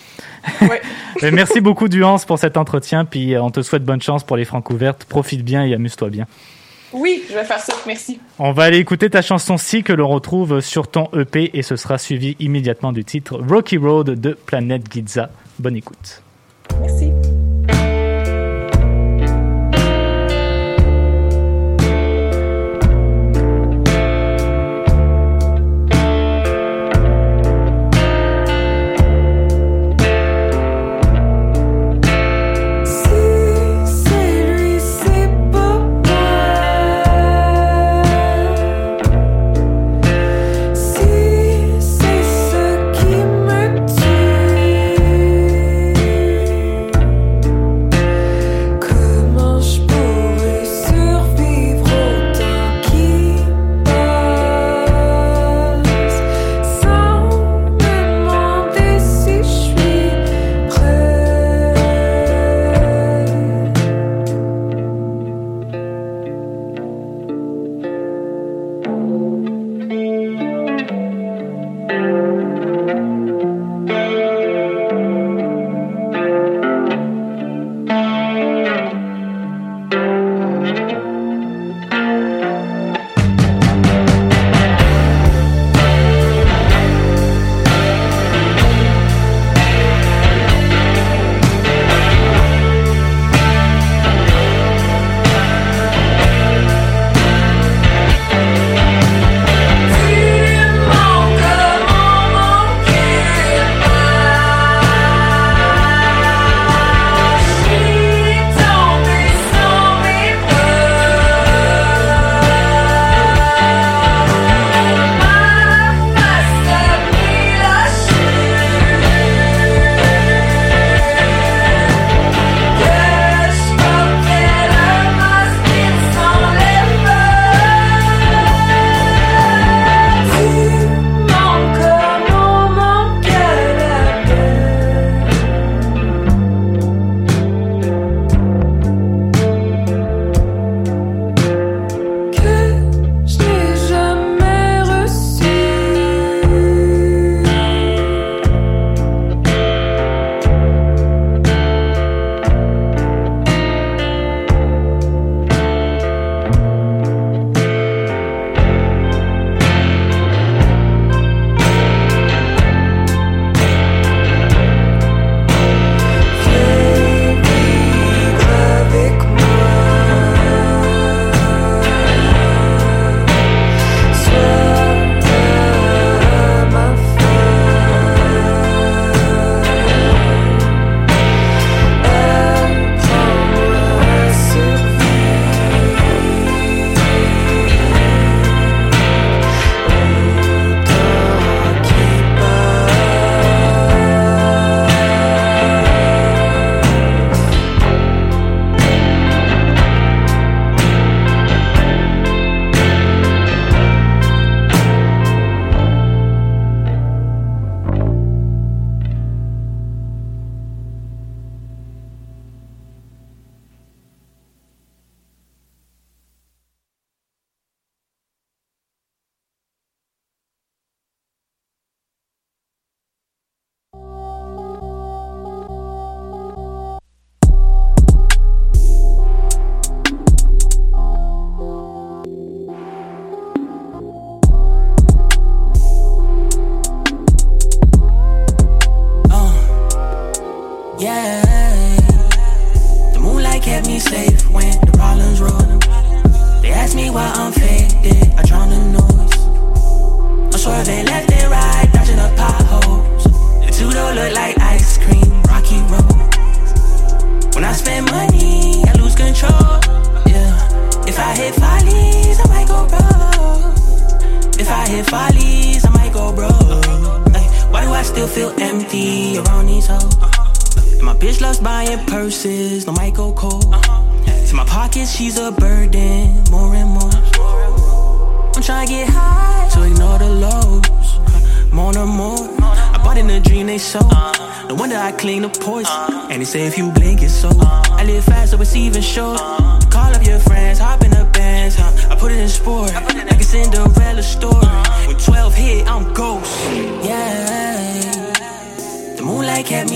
Ouais. 0.62 0.82
Merci 1.32 1.60
beaucoup, 1.60 1.88
Duance, 1.88 2.24
pour 2.24 2.38
cet 2.38 2.56
entretien. 2.56 3.04
Puis, 3.04 3.34
euh, 3.34 3.42
on 3.42 3.50
te 3.50 3.62
souhaite 3.62 3.84
bonne 3.84 4.02
chance 4.02 4.24
pour 4.24 4.36
les 4.36 4.44
francs 4.44 4.68
ouvertes. 4.70 5.04
Profite 5.04 5.42
bien 5.44 5.64
et 5.64 5.72
amuse-toi 5.74 6.08
bien. 6.10 6.26
Oui, 6.94 7.24
je 7.28 7.34
vais 7.34 7.44
faire 7.44 7.60
ça. 7.60 7.74
Merci. 7.86 8.20
On 8.38 8.52
va 8.52 8.64
aller 8.64 8.78
écouter 8.78 9.10
ta 9.10 9.20
chanson 9.20 9.56
Si 9.56 9.82
que 9.82 9.92
l'on 9.92 10.08
retrouve 10.08 10.60
sur 10.60 10.88
ton 10.88 11.08
EP 11.12 11.50
et 11.52 11.62
ce 11.62 11.76
sera 11.76 11.98
suivi 11.98 12.36
immédiatement 12.38 12.92
du 12.92 13.04
titre 13.04 13.38
Rocky 13.48 13.76
Road 13.76 14.10
de 14.10 14.30
Planète 14.46 14.84
Giza. 14.90 15.30
Bonne 15.58 15.76
écoute. 15.76 16.22
Merci. 16.80 17.10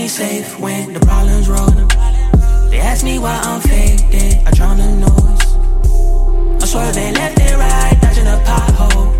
Safe 0.09 0.59
when 0.59 0.91
the 0.91 0.99
problems 1.01 1.47
roll. 1.47 1.69
They 2.71 2.79
ask 2.79 3.03
me 3.05 3.19
why 3.19 3.39
I'm 3.43 3.61
faded, 3.61 4.41
I 4.47 4.51
drown 4.51 4.77
the 4.77 4.89
noise. 5.05 5.53
I'm 6.61 6.67
swerving 6.67 7.13
left 7.13 7.39
and 7.39 7.59
right, 7.59 7.95
dodging 8.01 8.25
a 8.25 8.41
pothole. 8.43 9.13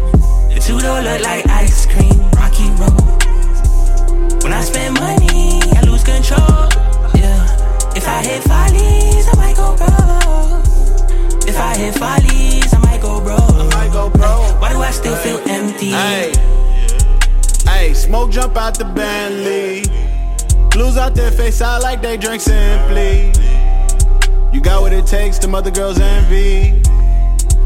The 0.51 0.59
two 0.59 0.79
don't 0.79 1.03
look 1.03 1.21
like 1.21 1.47
ice 1.47 1.85
cream, 1.85 2.19
rocky 2.33 2.69
road. 2.81 4.43
When 4.43 4.51
I 4.51 4.61
spend 4.61 4.95
money, 4.95 5.61
I 5.77 5.81
lose 5.85 6.03
control. 6.03 6.65
Yeah, 7.13 7.93
if 7.95 8.07
I 8.07 8.23
hit 8.25 8.41
follies, 8.43 9.27
I 9.29 9.35
might 9.37 9.55
go 9.55 9.77
broke. 9.77 11.47
If 11.47 11.57
I 11.59 11.77
hit 11.77 11.93
follies, 12.01 12.73
I 12.73 12.79
might 12.79 13.01
go 13.01 13.21
broke. 13.21 13.39
I 13.39 13.69
might 13.75 13.93
go 13.93 14.09
broke. 14.09 14.59
Why 14.59 14.73
do 14.73 14.79
I 14.79 14.89
still 14.89 15.15
feel 15.17 15.37
empty? 15.47 15.91
Hey, 15.91 16.33
hey, 17.65 17.93
smoke 17.93 18.31
jump 18.31 18.57
out 18.57 18.75
the 18.75 18.85
Bentley. 18.85 20.08
Blues 20.71 20.97
out 20.97 21.15
there 21.15 21.31
face 21.31 21.61
out 21.61 21.81
like 21.81 22.01
they 22.01 22.17
drink 22.17 22.41
simply. 22.41 23.31
You 24.53 24.61
got 24.61 24.81
what 24.81 24.93
it 24.93 25.05
takes, 25.05 25.37
the 25.39 25.47
mother 25.47 25.71
girls 25.71 25.99
envy. 25.99 26.81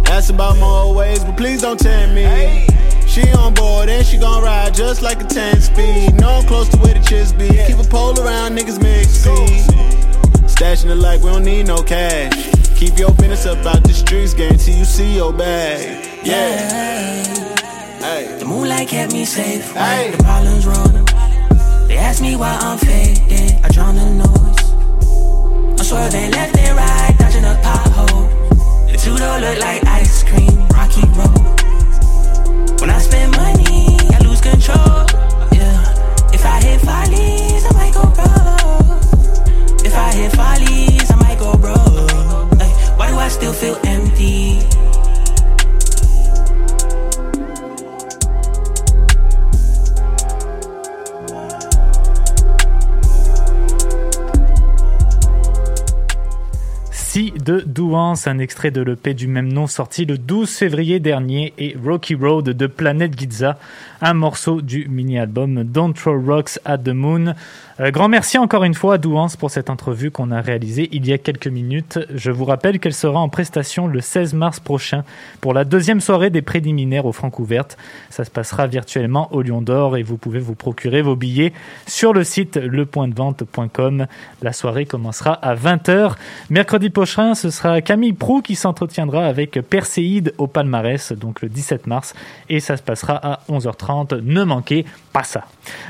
Ask 0.07 0.31
about 0.33 0.57
more 0.57 0.93
ways, 0.93 1.23
but 1.23 1.37
please 1.37 1.61
don't 1.61 1.79
tempt 1.79 2.15
me. 2.15 2.67
She 3.07 3.21
on 3.33 3.53
board 3.53 3.89
and 3.89 4.05
she 4.05 4.17
gon' 4.17 4.43
ride 4.43 4.73
just 4.73 5.01
like 5.01 5.21
a 5.21 5.25
10 5.25 5.61
speed. 5.61 6.15
No, 6.15 6.29
I'm 6.29 6.45
close 6.47 6.67
to 6.69 6.77
where 6.77 6.93
the 6.93 6.99
chips 7.01 7.31
be. 7.31 7.47
Keep 7.67 7.85
a 7.85 7.89
pole 7.89 8.19
around, 8.19 8.57
niggas 8.57 8.81
mix 8.81 9.09
seed. 9.09 9.61
Stashing 10.49 10.89
it 10.89 10.95
like 10.95 11.21
we 11.21 11.29
don't 11.29 11.43
need 11.43 11.67
no 11.67 11.83
cash. 11.83 12.33
Keep 12.75 12.97
your 12.97 13.11
business 13.11 13.45
out 13.45 13.83
the 13.83 13.93
streets, 13.93 14.33
guarantee 14.33 14.79
you 14.79 14.85
see 14.85 15.15
your 15.15 15.31
bag. 15.31 16.25
Yeah. 16.25 17.23
Hey. 17.99 18.37
The 18.39 18.45
moonlight 18.45 18.87
kept 18.87 19.13
me 19.13 19.25
safe 19.25 19.73
when 19.75 20.11
the 20.11 20.17
problems 20.23 20.65
rolled. 20.65 21.02
They 21.93 21.99
ask 21.99 22.23
me 22.23 22.35
why 22.35 22.57
I'm 22.59 22.79
faded, 22.79 23.63
I 23.63 23.69
drown 23.69 23.93
the 23.93 24.09
noise. 24.25 24.71
I'm 25.79 25.85
swerving 25.85 26.31
left 26.31 26.57
and 26.57 26.75
right, 26.75 27.15
dodging 27.19 27.45
a 27.45 27.53
pothole. 27.61 28.89
The 28.89 28.97
two 28.97 29.15
don't 29.15 29.41
look 29.41 29.59
like 29.59 29.85
ice 29.85 30.23
cream, 30.23 30.57
rocky 30.73 31.05
road. 31.13 32.81
When 32.81 32.89
I 32.89 32.97
spend 32.97 33.37
money, 33.37 33.95
I 34.09 34.17
lose 34.25 34.41
control. 34.41 35.05
Yeah, 35.53 36.33
if 36.33 36.43
I 36.43 36.63
hit 36.65 36.81
follies, 36.81 37.63
I 37.63 37.73
might 37.77 37.93
go 37.93 38.09
broke. 38.17 39.85
If 39.85 39.93
I 39.93 40.13
hit 40.15 40.31
follies, 40.31 41.11
I 41.11 41.15
might 41.17 41.37
go 41.37 41.55
broke. 41.55 42.59
Ay, 42.59 42.71
why 42.97 43.11
do 43.11 43.17
I 43.17 43.27
still 43.27 43.53
feel 43.53 43.77
empty? 43.85 44.52
Si 57.13 57.29
de 57.29 57.59
Douance, 57.59 58.25
un 58.25 58.39
extrait 58.39 58.71
de 58.71 58.81
l'EP 58.81 59.13
du 59.13 59.27
même 59.27 59.53
nom 59.53 59.67
sorti 59.67 60.03
le 60.03 60.17
12 60.17 60.49
février 60.49 60.99
dernier 60.99 61.53
et 61.59 61.77
Rocky 61.85 62.15
Road 62.15 62.45
de 62.45 62.65
Planet 62.65 63.15
Giza, 63.15 63.59
un 64.03 64.13
morceau 64.13 64.61
du 64.61 64.87
mini-album 64.89 65.63
Don't 65.63 65.93
Throw 65.93 66.21
Rocks 66.21 66.59
at 66.65 66.79
the 66.79 66.89
Moon. 66.89 67.33
Euh, 67.79 67.89
grand 67.89 68.09
merci 68.09 68.37
encore 68.37 68.65
une 68.65 68.73
fois 68.73 68.95
à 68.95 68.97
Douance 68.97 69.35
pour 69.35 69.49
cette 69.49 69.69
entrevue 69.69 70.11
qu'on 70.11 70.29
a 70.29 70.41
réalisée 70.41 70.89
il 70.91 71.07
y 71.07 71.13
a 71.13 71.17
quelques 71.17 71.47
minutes. 71.47 71.97
Je 72.13 72.29
vous 72.29 72.45
rappelle 72.45 72.79
qu'elle 72.79 72.93
sera 72.93 73.19
en 73.19 73.29
prestation 73.29 73.87
le 73.87 74.01
16 74.01 74.33
mars 74.33 74.59
prochain 74.59 75.03
pour 75.41 75.53
la 75.53 75.63
deuxième 75.63 76.01
soirée 76.01 76.29
des 76.29 76.41
préliminaires 76.41 77.05
aux 77.05 77.13
Francouvertes. 77.13 77.77
Ça 78.09 78.25
se 78.25 78.29
passera 78.29 78.67
virtuellement 78.67 79.33
au 79.33 79.41
Lion 79.41 79.61
d'Or 79.61 79.95
et 79.95 80.03
vous 80.03 80.17
pouvez 80.17 80.39
vous 80.39 80.53
procurer 80.53 81.01
vos 81.01 81.15
billets 81.15 81.53
sur 81.87 82.13
le 82.13 82.25
site 82.25 82.57
lepointdevente.com. 82.57 84.05
La 84.41 84.53
soirée 84.53 84.85
commencera 84.85 85.33
à 85.33 85.55
20h. 85.55 86.15
Mercredi 86.49 86.89
prochain, 86.89 87.35
ce 87.35 87.49
sera 87.49 87.81
Camille 87.81 88.13
Prou 88.13 88.41
qui 88.41 88.55
s'entretiendra 88.55 89.25
avec 89.25 89.59
Perséide 89.61 90.33
au 90.37 90.47
palmarès, 90.47 91.13
donc 91.13 91.41
le 91.41 91.47
17 91.47 91.87
mars, 91.87 92.13
et 92.49 92.59
ça 92.59 92.75
se 92.75 92.83
passera 92.83 93.15
à 93.15 93.39
11h30. 93.49 93.92
Ne 94.21 94.43
manquez 94.43 94.85
pas 95.11 95.23
ça. 95.23 95.45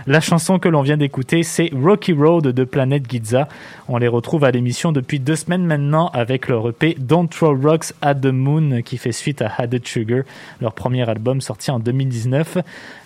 La 0.06 0.20
chanson 0.20 0.60
que 0.60 0.68
l'on 0.68 0.82
vient 0.82 0.98
d'écouter, 0.98 1.44
c'est 1.44 1.70
Rocky 1.74 2.14
Road 2.14 2.48
de 2.48 2.64
Planet 2.64 3.10
Giza. 3.10 3.48
On 3.88 3.98
les 3.98 4.08
retrouve 4.08 4.44
à 4.44 4.52
l'émission 4.52 4.92
depuis 4.92 5.20
deux 5.20 5.36
semaines 5.36 5.66
maintenant 5.66 6.10
avec 6.10 6.48
leur 6.48 6.68
EP 6.70 6.96
Don't 7.00 7.28
Throw 7.30 7.56
Rocks 7.56 7.94
at 8.02 8.16
the 8.16 8.28
Moon 8.28 8.82
qui 8.82 8.98
fait 8.98 9.12
suite 9.12 9.42
à 9.42 9.52
Added 9.58 9.88
Sugar, 9.88 10.24
leur 10.62 10.74
premier 10.74 11.08
album 11.10 11.42
sorti 11.42 11.72
en 11.72 11.80
2019. 11.80 12.58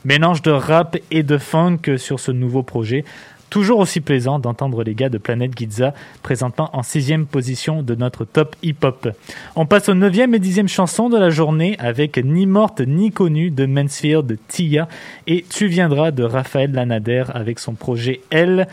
Mélange 0.05 0.41
de 0.41 0.51
rap 0.51 0.97
et 1.11 1.23
de 1.23 1.37
funk 1.37 1.97
sur 1.97 2.19
ce 2.19 2.31
nouveau 2.31 2.63
projet. 2.63 3.05
Toujours 3.49 3.79
aussi 3.79 4.01
plaisant 4.01 4.39
d'entendre 4.39 4.83
les 4.83 4.93
gars 4.93 5.09
de 5.09 5.17
Planet 5.17 5.51
Giza 5.57 5.93
présentement 6.21 6.69
en 6.73 6.83
sixième 6.83 7.25
position 7.25 7.81
de 7.81 7.95
notre 7.95 8.25
top 8.25 8.55
hip-hop. 8.61 9.09
On 9.55 9.65
passe 9.65 9.87
aux 9.87 9.93
neuvième 9.93 10.35
et 10.35 10.39
dixième 10.39 10.67
chansons 10.67 11.09
de 11.09 11.17
la 11.17 11.29
journée 11.29 11.77
avec 11.79 12.17
Ni 12.17 12.45
morte 12.45 12.81
ni 12.81 13.11
connue 13.11 13.49
de 13.49 13.65
Mansfield 13.65 14.37
Tia 14.47 14.89
et 15.27 15.45
Tu 15.49 15.67
viendras 15.67 16.11
de 16.11 16.23
Raphaël 16.23 16.73
Lanader 16.73 17.23
avec 17.33 17.59
son 17.59 17.73
projet 17.73 18.21
L. 18.31 18.67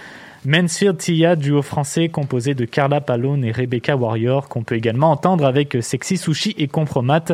Mansfield 0.45 0.99
Tia, 0.99 1.37
duo 1.37 1.63
français 1.63 2.09
composé 2.09 2.55
de 2.55 2.65
Carla 2.67 3.01
Palone 3.01 3.45
et 3.45 3.53
Rebecca 3.53 3.97
Warrior, 3.97 4.49
qu'on 4.49 4.63
peut 4.63 4.75
également 4.75 5.11
entendre 5.11 5.47
avec 5.47 5.79
Sexy 5.81 6.19
Sushi 6.19 6.55
et 6.59 6.69
Compromat. 6.69 7.25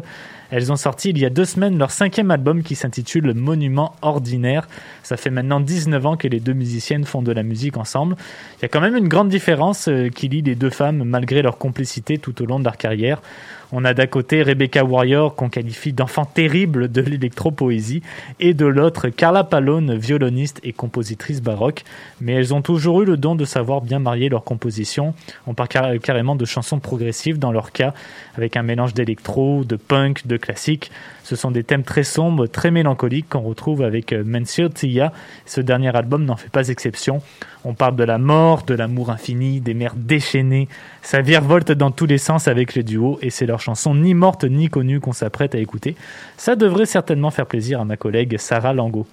Elles 0.50 0.72
ont 0.72 0.76
sorti 0.76 1.10
il 1.10 1.18
y 1.18 1.24
a 1.24 1.30
deux 1.30 1.44
semaines 1.44 1.78
leur 1.78 1.90
cinquième 1.90 2.30
album 2.30 2.62
qui 2.62 2.74
s'intitule 2.74 3.34
Monument 3.34 3.94
Ordinaire. 4.02 4.66
Ça 5.02 5.16
fait 5.16 5.30
maintenant 5.30 5.60
19 5.60 6.06
ans 6.06 6.16
que 6.16 6.28
les 6.28 6.40
deux 6.40 6.52
musiciennes 6.52 7.04
font 7.04 7.22
de 7.22 7.32
la 7.32 7.42
musique 7.42 7.76
ensemble. 7.76 8.16
Il 8.58 8.62
y 8.62 8.64
a 8.64 8.68
quand 8.68 8.80
même 8.80 8.96
une 8.96 9.08
grande 9.08 9.28
différence 9.28 9.88
euh, 9.88 10.08
qui 10.08 10.28
lie 10.28 10.42
les 10.42 10.54
deux 10.54 10.70
femmes 10.70 11.04
malgré 11.04 11.42
leur 11.42 11.58
complicité 11.58 12.18
tout 12.18 12.42
au 12.42 12.46
long 12.46 12.58
de 12.58 12.64
leur 12.64 12.76
carrière. 12.76 13.22
On 13.72 13.84
a 13.84 13.94
d'un 13.94 14.06
côté 14.06 14.42
Rebecca 14.42 14.84
Warrior 14.84 15.34
qu'on 15.36 15.48
qualifie 15.48 15.92
d'enfant 15.92 16.24
terrible 16.24 16.90
de 16.90 17.00
l'électropoésie 17.00 18.02
et 18.40 18.52
de 18.52 18.66
l'autre 18.66 19.08
Carla 19.08 19.44
Palone, 19.44 19.96
violoniste 19.96 20.60
et 20.64 20.72
compositrice 20.72 21.40
baroque. 21.40 21.84
Mais 22.20 22.32
elles 22.32 22.52
ont 22.52 22.62
toujours 22.62 23.02
eu 23.02 23.04
le 23.04 23.16
don 23.16 23.36
de 23.36 23.44
savoir 23.44 23.80
bien 23.80 24.00
marier 24.00 24.28
leurs 24.28 24.44
compositions. 24.44 25.14
On 25.46 25.54
parle 25.54 25.68
car- 25.68 25.98
carrément 26.02 26.34
de 26.34 26.44
chansons 26.44 26.80
progressives 26.80 27.38
dans 27.38 27.52
leur 27.52 27.70
cas, 27.70 27.94
avec 28.36 28.56
un 28.56 28.62
mélange 28.62 28.92
d'électro, 28.94 29.62
de 29.64 29.76
punk, 29.76 30.26
de 30.26 30.36
classique. 30.36 30.90
Ce 31.30 31.36
sont 31.36 31.52
des 31.52 31.62
thèmes 31.62 31.84
très 31.84 32.02
sombres, 32.02 32.48
très 32.48 32.72
mélancoliques 32.72 33.28
qu'on 33.28 33.42
retrouve 33.42 33.82
avec 33.82 34.12
euh, 34.12 34.24
Mansur 34.26 34.68
Tia. 34.68 35.12
Ce 35.46 35.60
dernier 35.60 35.94
album 35.94 36.24
n'en 36.24 36.34
fait 36.34 36.48
pas 36.48 36.70
exception. 36.70 37.22
On 37.62 37.74
parle 37.74 37.94
de 37.94 38.02
la 38.02 38.18
mort, 38.18 38.64
de 38.64 38.74
l'amour 38.74 39.10
infini, 39.10 39.60
des 39.60 39.74
mers 39.74 39.94
déchaînées. 39.94 40.66
Ça 41.02 41.20
virevolte 41.20 41.70
dans 41.70 41.92
tous 41.92 42.06
les 42.06 42.18
sens 42.18 42.48
avec 42.48 42.74
le 42.74 42.82
duo 42.82 43.18
et 43.22 43.30
c'est 43.30 43.46
leur 43.46 43.60
chanson 43.60 43.94
Ni 43.94 44.12
morte 44.12 44.44
ni 44.44 44.68
connue 44.68 44.98
qu'on 44.98 45.12
s'apprête 45.12 45.54
à 45.54 45.58
écouter. 45.58 45.94
Ça 46.36 46.56
devrait 46.56 46.86
certainement 46.86 47.30
faire 47.30 47.46
plaisir 47.46 47.80
à 47.80 47.84
ma 47.84 47.96
collègue 47.96 48.36
Sarah 48.38 48.72
Lango. 48.72 49.06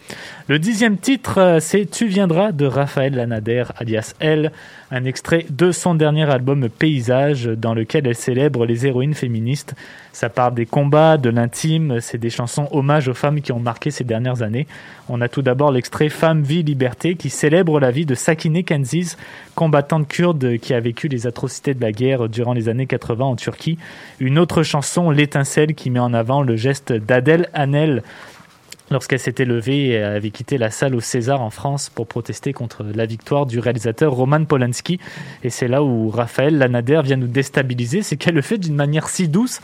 Le 0.48 0.58
dixième 0.58 0.98
titre, 0.98 1.40
euh, 1.40 1.60
c'est 1.60 1.86
Tu 1.86 2.08
viendras 2.08 2.52
de 2.52 2.66
Raphaël 2.66 3.14
Lanader, 3.14 3.66
alias 3.78 4.16
Elle, 4.20 4.52
un 4.92 5.04
extrait 5.04 5.46
de 5.50 5.72
son 5.72 5.94
dernier 5.94 6.30
album 6.30 6.70
Paysage, 6.70 7.46
dans 7.46 7.74
lequel 7.74 8.08
elle 8.08 8.16
célèbre 8.16 8.66
les 8.66 8.88
héroïnes 8.88 9.14
féministes. 9.14 9.76
Ça 10.14 10.30
parle 10.30 10.56
des 10.56 10.66
combats, 10.66 11.18
de 11.18 11.30
l'intime, 11.30 12.00
c'est 12.08 12.18
des 12.18 12.30
chansons 12.30 12.70
hommage 12.72 13.10
aux 13.10 13.14
femmes 13.14 13.42
qui 13.42 13.52
ont 13.52 13.60
marqué 13.60 13.92
ces 13.92 14.06
dernières 14.06 14.42
années. 14.42 14.66
On 15.10 15.20
a 15.20 15.28
tout 15.28 15.42
d'abord 15.42 15.72
l'extrait 15.72 16.08
Femme, 16.08 16.42
vie, 16.42 16.64
liberté, 16.64 17.16
qui 17.16 17.30
célèbre 17.30 17.82
la 17.82 17.92
vie 17.92 18.06
de 18.06 18.16
Sakine 18.16 18.64
Kenziz, 18.64 19.18
combattante 19.56 20.08
kurde 20.08 20.58
qui 20.58 20.74
a 20.74 20.80
vécu 20.80 21.10
les 21.10 21.28
atrocités 21.28 21.74
de 21.74 21.82
la 21.82 21.92
guerre 21.92 22.30
durant 22.30 22.54
les 22.54 22.70
années 22.70 22.88
80 22.88 23.26
en 23.26 23.36
Turquie. 23.36 23.78
Une 24.20 24.40
autre 24.40 24.64
chanson, 24.64 25.12
L'étincelle, 25.12 25.76
qui 25.76 25.90
met 25.90 26.00
en 26.00 26.14
avant 26.14 26.44
le 26.44 26.56
geste 26.56 26.94
d'Adèle 26.94 27.50
Hanel, 27.54 28.04
lorsqu'elle 28.90 29.20
s'était 29.20 29.44
levée 29.44 29.88
et 29.88 30.02
avait 30.02 30.30
quitté 30.30 30.58
la 30.58 30.72
salle 30.72 30.96
au 30.96 31.02
César 31.02 31.42
en 31.42 31.50
France 31.50 31.90
pour 31.90 32.08
protester 32.08 32.54
contre 32.54 32.86
la 32.96 33.06
victoire 33.06 33.46
du 33.46 33.60
réalisateur 33.60 34.14
Roman 34.14 34.46
Polanski. 34.46 35.00
Et 35.44 35.50
c'est 35.50 35.68
là 35.68 35.84
où 35.84 36.10
Raphaël 36.10 36.58
Lanader 36.58 37.02
vient 37.04 37.18
nous 37.18 37.28
déstabiliser, 37.28 38.02
c'est 38.02 38.16
qu'elle 38.16 38.36
le 38.36 38.42
fait 38.42 38.58
d'une 38.58 38.76
manière 38.76 39.10
si 39.10 39.28
douce 39.28 39.60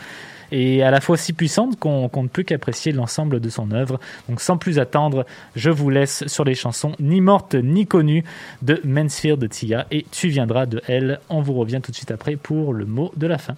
et 0.52 0.82
à 0.82 0.90
la 0.90 1.00
fois 1.00 1.16
si 1.16 1.32
puissante 1.32 1.78
qu'on 1.78 2.10
ne 2.22 2.28
peut 2.28 2.42
qu'apprécier 2.42 2.92
l'ensemble 2.92 3.40
de 3.40 3.48
son 3.48 3.70
œuvre. 3.72 4.00
Donc 4.28 4.40
sans 4.40 4.56
plus 4.56 4.78
attendre, 4.78 5.26
je 5.56 5.70
vous 5.70 5.90
laisse 5.90 6.26
sur 6.26 6.44
les 6.44 6.54
chansons 6.54 6.92
Ni 7.00 7.20
morte 7.20 7.54
ni 7.54 7.86
connue 7.86 8.24
de 8.62 8.80
Mansfield 8.84 9.48
Tia 9.48 9.86
et 9.90 10.04
Tu 10.10 10.28
viendras 10.28 10.66
de 10.66 10.80
elle. 10.86 11.20
On 11.28 11.40
vous 11.40 11.54
revient 11.54 11.80
tout 11.82 11.90
de 11.90 11.96
suite 11.96 12.10
après 12.10 12.36
pour 12.36 12.72
le 12.72 12.84
mot 12.84 13.12
de 13.16 13.26
la 13.26 13.38
fin. 13.38 13.54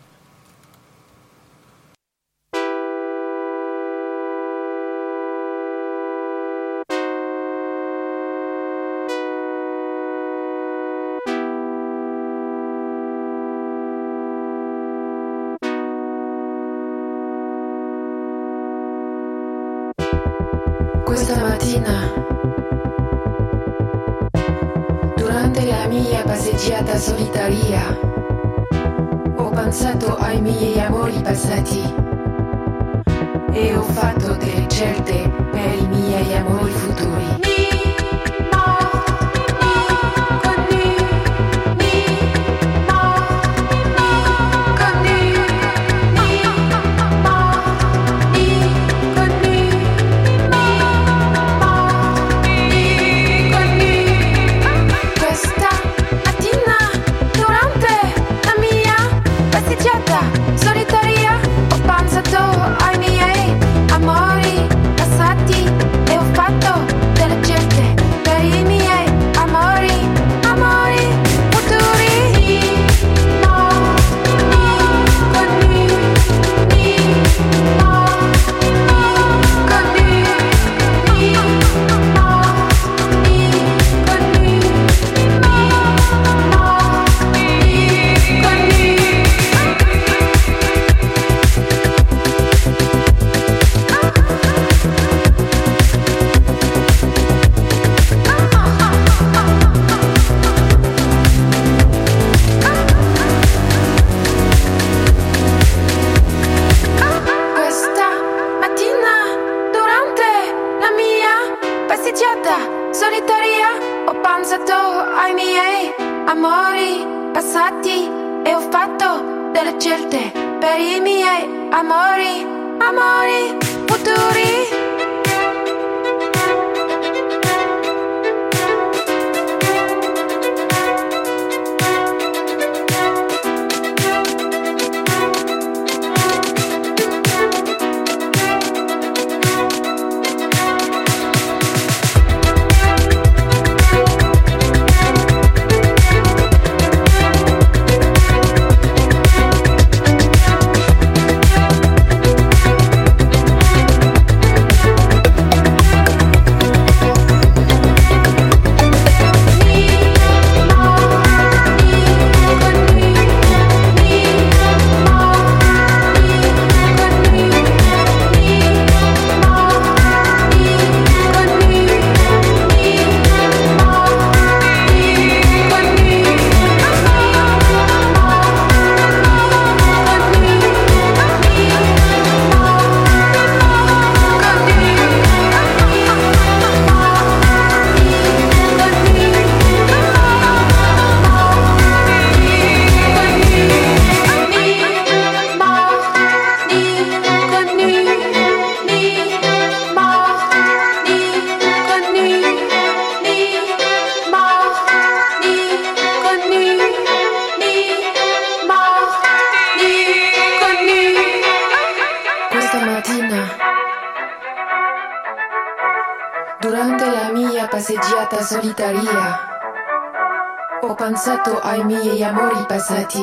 Ai 221.87 222.03
miei 222.03 222.23
amori 222.25 222.65
passati 222.67 223.23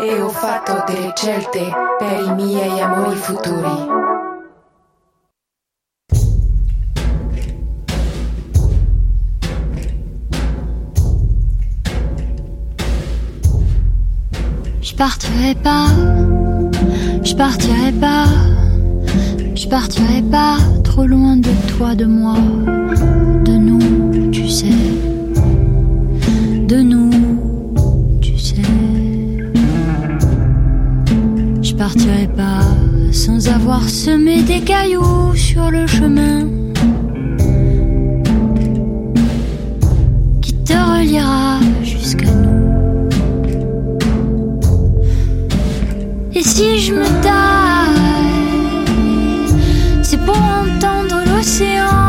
e 0.00 0.20
ho 0.20 0.28
fatto 0.28 0.84
delle 0.86 1.12
scelte 1.14 1.70
per 1.98 2.22
i 2.24 2.34
miei 2.34 2.80
amori 2.80 3.16
futuri. 3.16 3.96
Je 14.80 14.94
partirai 14.94 15.54
pas 15.56 16.28
Je 17.22 17.34
partirai 17.34 17.92
pas, 17.92 18.26
je 19.54 19.68
partirai 19.68 20.22
pas 20.22 20.56
trop 20.82 21.04
loin 21.04 21.36
de 21.36 21.50
toi, 21.68 21.94
de 21.94 22.06
moi, 22.06 22.36
de 23.44 23.52
nous, 23.52 24.30
tu 24.30 24.48
sais, 24.48 24.87
partirai 31.78 32.26
pas 32.26 32.64
sans 33.12 33.48
avoir 33.48 33.88
semé 33.88 34.42
des 34.42 34.60
cailloux 34.62 35.32
sur 35.36 35.70
le 35.70 35.86
chemin 35.86 36.48
qui 40.42 40.54
te 40.64 40.72
reliera 40.72 41.60
jusqu'à 41.84 42.32
nous. 42.32 43.08
Et 46.34 46.42
si 46.42 46.80
je 46.80 46.94
me 46.94 47.06
taille, 47.22 47.94
c'est 50.02 50.20
pour 50.26 50.36
entendre 50.36 51.22
l'océan 51.28 52.07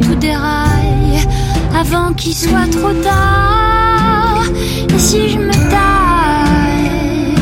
tout 0.00 0.14
déraille, 0.16 1.26
avant 1.74 2.12
qu'il 2.12 2.34
soit 2.34 2.70
trop 2.70 2.92
tard. 3.02 4.42
Et 4.94 4.98
si 4.98 5.28
je 5.30 5.38
me 5.38 5.52
taille, 5.70 7.34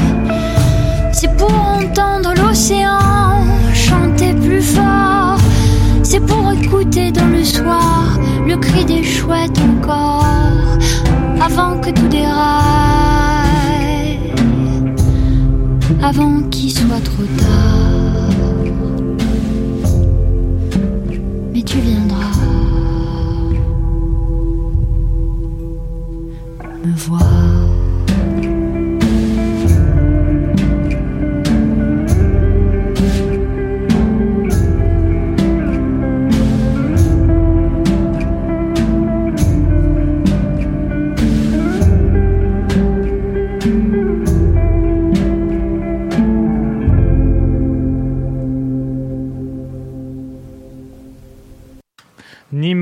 c'est 1.13 1.35
pour 1.37 1.53
entendre 1.53 2.35
l'océan 2.43 3.45
chanter 3.73 4.35
plus 4.35 4.63
fort. 4.63 5.39
C'est 6.03 6.21
pour 6.21 6.53
écouter 6.53 7.11
dans 7.11 7.27
le 7.27 7.45
soir 7.45 8.19
le 8.47 8.57
cri 8.57 8.85
des 8.85 9.03
chouettes 9.03 9.59
encore. 9.59 10.25
Avant 11.41 11.79
que 11.79 11.91
tout 11.91 12.09
déraille, 12.09 12.35
avant 16.03 16.43
qu'il 16.51 16.71
soit 16.71 17.01
trop 17.05 17.25
tard. 17.39 17.76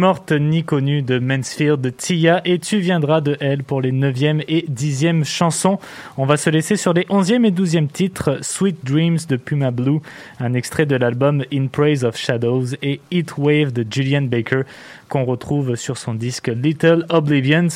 Morte 0.05 0.32
ni 0.32 0.64
connue 0.64 1.00
de 1.00 1.18
Mansfield, 1.18 1.96
Tia, 1.96 2.42
et 2.44 2.59
tu 2.59 2.76
viendras 2.76 3.22
de 3.22 3.38
elle 3.40 3.64
pour 3.64 3.80
les 3.80 3.90
9e 3.90 4.44
et 4.48 4.66
10e 4.70 5.24
chansons. 5.24 5.78
On 6.18 6.26
va 6.26 6.36
se 6.36 6.50
laisser 6.50 6.76
sur 6.76 6.92
les 6.92 7.05
11e 7.05 7.46
et 7.46 7.50
12e 7.50 7.88
titres 7.88 8.36
Sweet 8.42 8.84
Dreams 8.84 9.20
de 9.26 9.36
Puma 9.36 9.70
Blue, 9.70 10.00
un 10.40 10.52
extrait 10.52 10.84
de 10.84 10.94
l'album 10.94 11.42
In 11.50 11.68
Praise 11.68 12.05
of 12.05 12.18
Shadows 12.18 12.74
et 12.82 13.00
Heat 13.11 13.38
Wave 13.38 13.72
de 13.72 13.86
Julian 13.90 14.24
Baker 14.24 14.64
qu'on 15.09 15.24
retrouve 15.24 15.74
sur 15.76 15.96
son 15.96 16.14
disque 16.14 16.48
Little 16.48 17.07
Oblivions. 17.09 17.68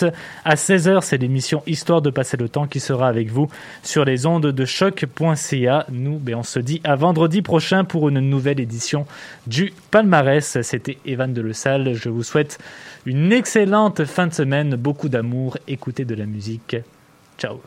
À 0.45 0.55
16h, 0.55 1.03
c'est 1.03 1.19
l'émission 1.19 1.63
Histoire 1.67 2.03
de 2.03 2.11
passer 2.11 2.37
le 2.37 2.49
temps 2.49 2.67
qui 2.67 2.81
sera 2.81 3.09
avec 3.09 3.31
vous 3.31 3.49
sur 3.83 4.05
les 4.05 4.27
ondes 4.27 4.47
de 4.47 4.65
choc.ca. 4.65 5.87
Nous, 5.91 6.19
ben, 6.19 6.37
on 6.37 6.43
se 6.43 6.59
dit 6.59 6.81
à 6.85 6.97
vendredi 6.97 7.43
prochain 7.43 7.85
pour 7.85 8.09
une 8.09 8.21
nouvelle 8.21 8.61
édition 8.61 9.07
du 9.47 9.73
palmarès. 9.91 10.61
C'était 10.63 10.99
Evan 11.07 11.33
de 11.33 11.41
Le 11.41 11.53
Salle. 11.53 11.95
Je 11.95 12.09
vous 12.09 12.23
souhaite 12.23 12.59
une 13.07 13.33
excellente 13.33 14.05
fin 14.05 14.27
de 14.27 14.35
semaine, 14.35 14.77
beaucoup 14.77 15.09
d'amour, 15.09 15.57
écoutez 15.67 16.05
de 16.05 16.15
la 16.15 16.27
musique. 16.27 16.77
Ciao. 17.39 17.61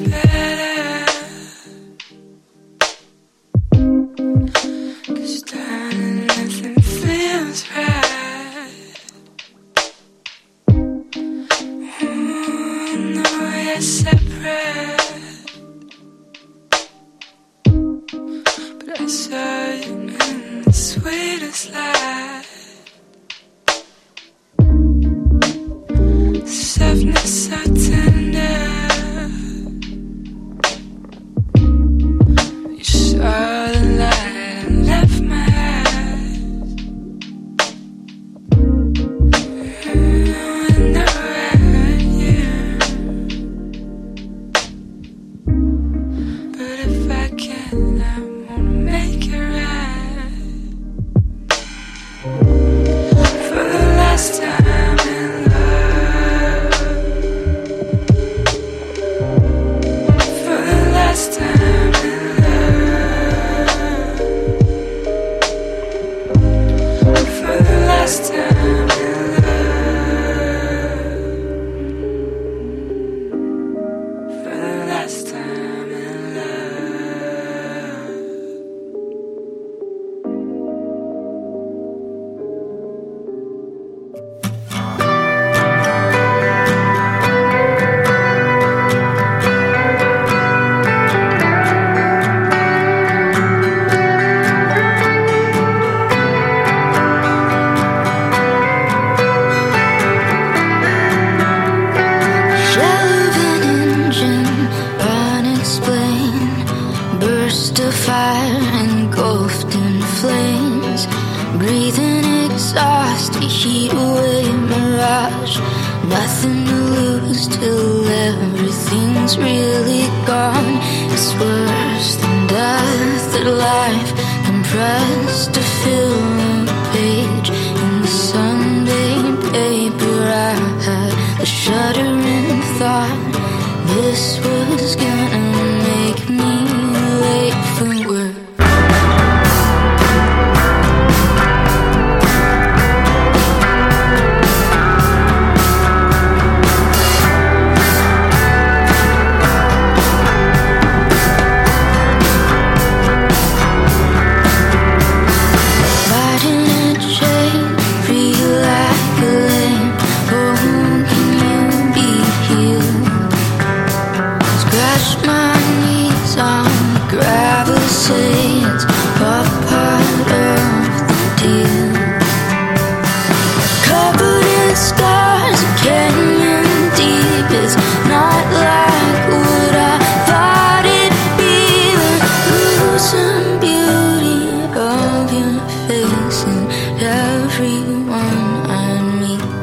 Baby. 0.00 0.23